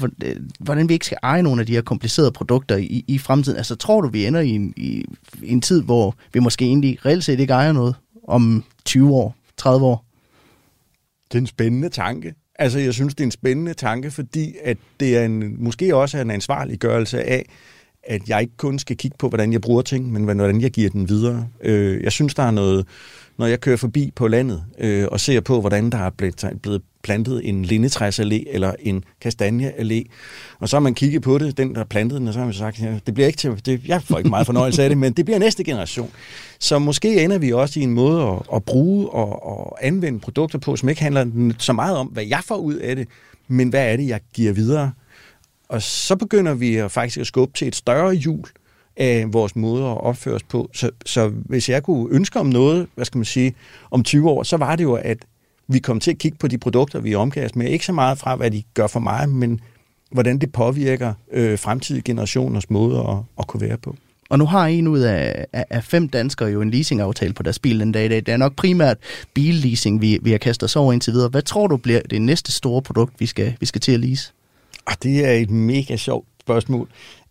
[0.60, 3.56] hvordan vi ikke skal eje nogle af de her komplicerede produkter i, i fremtiden.
[3.58, 5.04] Altså tror du, vi ender i en, i,
[5.42, 7.94] i en tid, hvor vi måske egentlig reelt set ikke ejer noget
[8.28, 10.04] om 20 år, 30 år?
[11.32, 12.34] Det er en spændende tanke.
[12.58, 16.18] Altså, jeg synes, det er en spændende tanke, fordi at det er en, måske også
[16.18, 17.46] er en ansvarliggørelse af,
[18.08, 20.90] at jeg ikke kun skal kigge på, hvordan jeg bruger ting, men hvordan jeg giver
[20.90, 21.48] den videre.
[21.62, 22.86] Øh, jeg synes, der er noget,
[23.38, 26.82] når jeg kører forbi på landet øh, og ser på, hvordan der er blevet, blevet
[27.02, 30.04] plantet en lindetræsallé eller en kastanjeallé,
[30.58, 32.54] og så har man kigget på det, den der plantede den, og så har man
[32.54, 35.12] sagt, ja, det bliver ikke til, det, jeg får ikke meget fornøjelse af det, men
[35.12, 36.10] det bliver næste generation.
[36.58, 40.58] Så måske ender vi også i en måde at, at bruge og, og anvende produkter
[40.58, 43.08] på, som ikke handler så meget om, hvad jeg får ud af det,
[43.48, 44.92] men hvad er det, jeg giver videre
[45.68, 48.44] og så begynder vi faktisk at skubbe til et større hjul
[48.96, 50.70] af vores måde at opføre os på.
[50.74, 53.54] Så, så hvis jeg kunne ønske om noget, hvad skal man sige,
[53.90, 55.18] om 20 år, så var det jo, at
[55.68, 57.68] vi kom til at kigge på de produkter, vi omgiver med.
[57.68, 59.60] Ikke så meget fra, hvad de gør for mig, men
[60.10, 63.96] hvordan det påvirker øh, fremtidige generationers måde at, at kunne være på.
[64.30, 67.58] Og nu har en ud af, af, af fem danskere jo en leasingaftale på deres
[67.58, 68.16] bil den dag i dag.
[68.16, 68.96] Det er nok primært
[69.34, 71.28] billeasing, vi, vi har kastet os over indtil videre.
[71.28, 74.32] Hvad tror du bliver det næste store produkt, vi skal, vi skal til at lease?
[74.88, 76.88] Ah, det er et mega sjovt spørgsmål.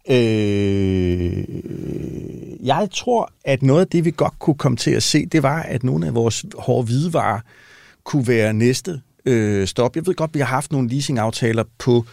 [0.10, 1.44] Øh,
[2.64, 5.62] jeg tror, at noget af det, vi godt kunne komme til at se, det var,
[5.62, 7.40] at nogle af vores hårde hvidevarer
[8.04, 9.96] kunne være næste øh, stop.
[9.96, 12.06] Jeg ved godt, vi har haft nogle leasingaftaler på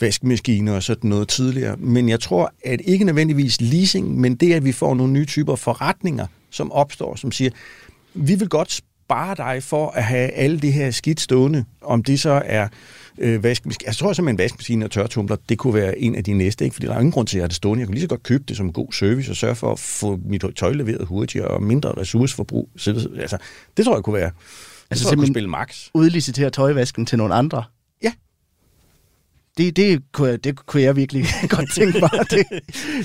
[0.00, 4.64] vaskemaskiner og sådan noget tidligere, men jeg tror, at ikke nødvendigvis leasing, men det, at
[4.64, 7.50] vi får nogle nye typer forretninger, som opstår, som siger,
[8.14, 8.80] vi vil godt
[9.12, 12.68] spare dig for at have alle det her skidt stående, om det så er
[13.18, 13.86] øh, vaskemaskine.
[13.86, 16.74] Jeg tror simpelthen, en vaskemaskine og tørretumbler, det kunne være en af de næste, ikke?
[16.74, 17.80] fordi der er ingen grund til at have det stående.
[17.80, 19.78] Jeg kunne lige så godt købe det som en god service og sørge for at
[19.78, 22.68] få mit tøj leveret hurtigere og mindre ressourceforbrug.
[22.76, 23.36] Altså,
[23.76, 24.30] det tror jeg kunne være.
[24.30, 24.34] Altså,
[24.90, 25.88] det tror jeg kunne spille max.
[25.94, 27.64] Udlicitere tøjvasken til nogle andre?
[29.58, 31.24] Det, det, kunne jeg, det kunne jeg virkelig
[31.56, 32.10] godt tænke mig.
[32.30, 32.46] Det,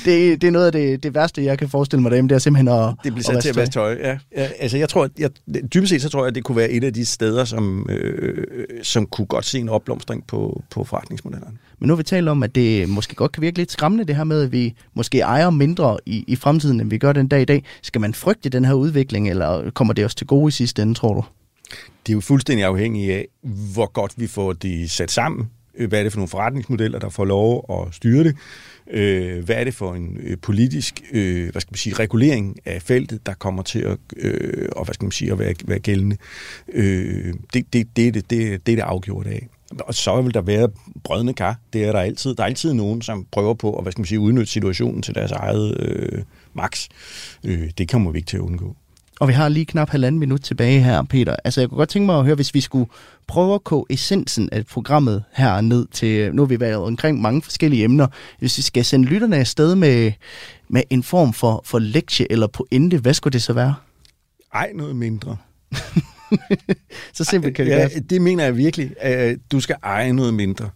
[0.06, 2.39] det, det er noget af det, det værste, jeg kan forestille mig derhjemme, det er
[2.39, 4.18] simpelthen at Det bliver sat til at vaske tøj, ja.
[4.36, 4.50] ja.
[4.60, 5.30] Altså, jeg tror, jeg,
[5.74, 8.43] dybest set så tror jeg, at det kunne være et af de steder, som, øh,
[8.84, 11.58] som kunne godt se en opblomstring på, på forretningsmodellerne.
[11.80, 14.16] Men nu har vi talt om, at det måske godt kan virke lidt skræmmende, det
[14.16, 17.41] her med, at vi måske ejer mindre i, i fremtiden, end vi gør den dag
[17.41, 17.64] i dag.
[17.82, 20.93] Skal man frygte den her udvikling, eller kommer det os til gode i sidste ende,
[20.93, 21.24] tror du?
[22.06, 23.28] Det er jo fuldstændig afhængigt af,
[23.74, 27.10] hvor godt vi får det sat sammen Øh, hvad er det for nogle forretningsmodeller, der
[27.10, 28.36] får lov at styre det?
[28.92, 32.82] Øh, hvad er det for en øh, politisk øh, hvad skal man sige, regulering af
[32.82, 36.18] feltet, der kommer til at, øh, og hvad skal man sige, at være, være gældende?
[37.54, 39.48] det, det, det, det, det, det er det afgjort af.
[39.80, 40.70] Og så vil der være
[41.04, 41.60] brødende kar.
[41.74, 42.36] Det er der altid.
[42.36, 45.16] Der er altid nogen, som prøver på at hvad skal man sige, udnytte situationen til
[45.16, 46.24] deres eget øh,
[46.54, 46.90] maks.
[47.44, 48.76] Øh, det kommer vi ikke til at undgå.
[49.20, 51.36] Og vi har lige knap halvanden minut tilbage her, Peter.
[51.43, 52.89] Altså, jeg kunne godt tænke mig at høre, hvis vi skulle
[53.28, 57.41] prøve at koge essensen af programmet her ned til, nu har vi været omkring mange
[57.41, 58.07] forskellige emner.
[58.39, 60.11] Hvis vi skal sende lytterne afsted med,
[60.70, 63.76] med en form for, for lektie eller pointe, hvad skulle det så være?
[64.53, 65.38] Ej, noget mindre.
[67.13, 67.89] så simpelt kan det ja, være.
[67.89, 68.91] Det mener jeg virkelig.
[69.51, 70.70] Du skal eje noget mindre.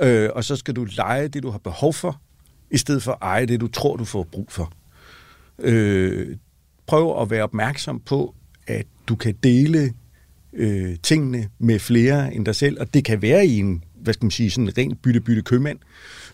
[0.00, 2.20] Øh, og så skal du lege det, du har behov for,
[2.70, 4.72] i stedet for at eje det, du tror, du får brug for.
[5.58, 6.36] Øh,
[6.86, 8.34] prøv at være opmærksom på,
[8.66, 9.92] at du kan dele
[10.52, 14.24] øh, tingene med flere end dig selv, og det kan være i en, hvad skal
[14.24, 15.78] man sige, sådan en rent bytte-bytte købmand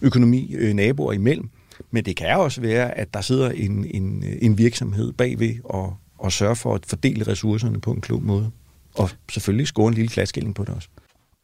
[0.01, 1.49] økonomi øh, naboer imellem,
[1.91, 5.97] men det kan også være, at der sidder en, en, øh, en virksomhed bagved og,
[6.19, 8.51] og sørger for at fordele ressourcerne på en klog måde.
[8.95, 10.89] Og selvfølgelig score en lille klaskældning på det også.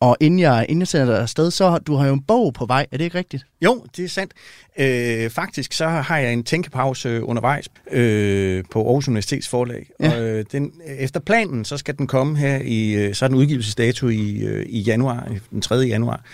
[0.01, 2.67] Og inden jeg, inden jeg sender dig afsted, så du har jo en bog på
[2.67, 2.87] vej.
[2.93, 3.47] Er det ikke rigtigt?
[3.65, 4.33] Jo, det er sandt.
[4.79, 9.91] Øh, faktisk så har jeg en tænkepause undervejs øh, på Aarhus Universitets forlag.
[10.01, 10.17] Ja.
[10.17, 13.39] Og, øh, den, efter planen, så skal den komme her i, øh, så er den
[13.39, 15.75] udgivelsesdato i, øh, i januar, den 3.
[15.75, 16.25] januar.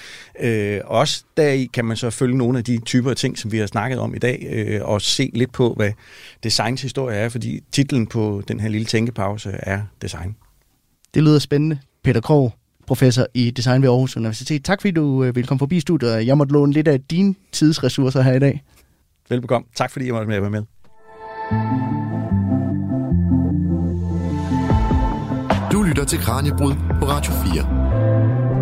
[0.41, 3.59] Øh, også deri kan man så følge nogle af de typer af ting, som vi
[3.59, 5.93] har snakket om i dag, øh, og se lidt på, hvad
[6.43, 10.37] designs historie er, fordi titlen på den her lille tænkepause er design.
[11.15, 11.79] Det lyder spændende.
[12.03, 12.53] Peter Krog,
[12.87, 14.65] professor i design ved Aarhus Universitet.
[14.65, 16.27] Tak fordi du øh, ville komme forbi studiet.
[16.27, 18.63] Jeg måtte låne lidt af dine tidsressourcer her i dag.
[19.29, 19.69] Velbekomme.
[19.77, 20.63] Tak fordi jeg måtte være med.
[25.73, 28.54] Du lytter til Kranjebrud på Radio 4.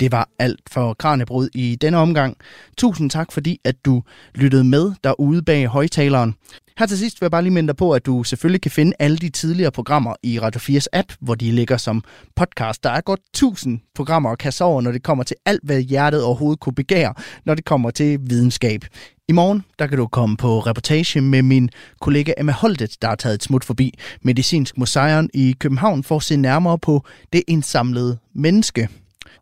[0.00, 2.36] Det var alt for Kranjebrud i denne omgang.
[2.78, 4.02] Tusind tak, fordi at du
[4.34, 6.34] lyttede med derude bag højtaleren.
[6.78, 8.92] Her til sidst vil jeg bare lige minde dig på, at du selvfølgelig kan finde
[8.98, 12.04] alle de tidligere programmer i Radio 4's app, hvor de ligger som
[12.36, 12.84] podcast.
[12.84, 16.24] Der er godt 1000 programmer at kasse over, når det kommer til alt, hvad hjertet
[16.24, 18.84] overhovedet kunne begære, når det kommer til videnskab.
[19.28, 21.70] I morgen der kan du komme på reportage med min
[22.00, 26.22] kollega Emma Holdet, der har taget et smut forbi Medicinsk Museum i København for at
[26.22, 28.88] se nærmere på det indsamlede menneske.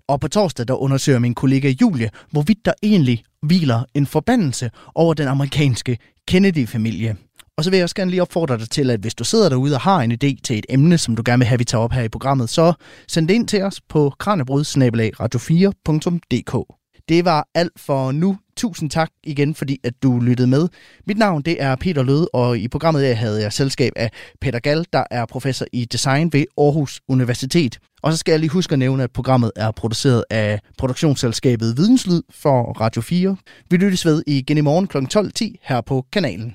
[0.08, 5.14] Og på torsdag der undersøger min kollega Julie, hvorvidt der egentlig hviler en forbandelse over
[5.14, 7.16] den amerikanske Kennedy-familie.
[7.56, 9.74] Og så vil jeg også gerne lige opfordre dig til, at hvis du sidder derude
[9.74, 11.92] og har en idé til et emne, som du gerne vil have, vi tager op
[11.92, 12.72] her i programmet, så
[13.08, 16.77] send det ind til os på kranjebrud-radio4.dk.
[17.08, 18.38] Det var alt for nu.
[18.56, 20.68] Tusind tak igen, fordi at du lyttede med.
[21.06, 24.58] Mit navn det er Peter Løde, og i programmet der havde jeg selskab af Peter
[24.58, 27.78] Gall, der er professor i design ved Aarhus Universitet.
[28.02, 32.22] Og så skal jeg lige huske at nævne, at programmet er produceret af produktionsselskabet Videnslyd
[32.30, 33.36] for Radio 4.
[33.70, 34.98] Vi lyttes ved igen i morgen kl.
[34.98, 36.54] 12.10 her på kanalen.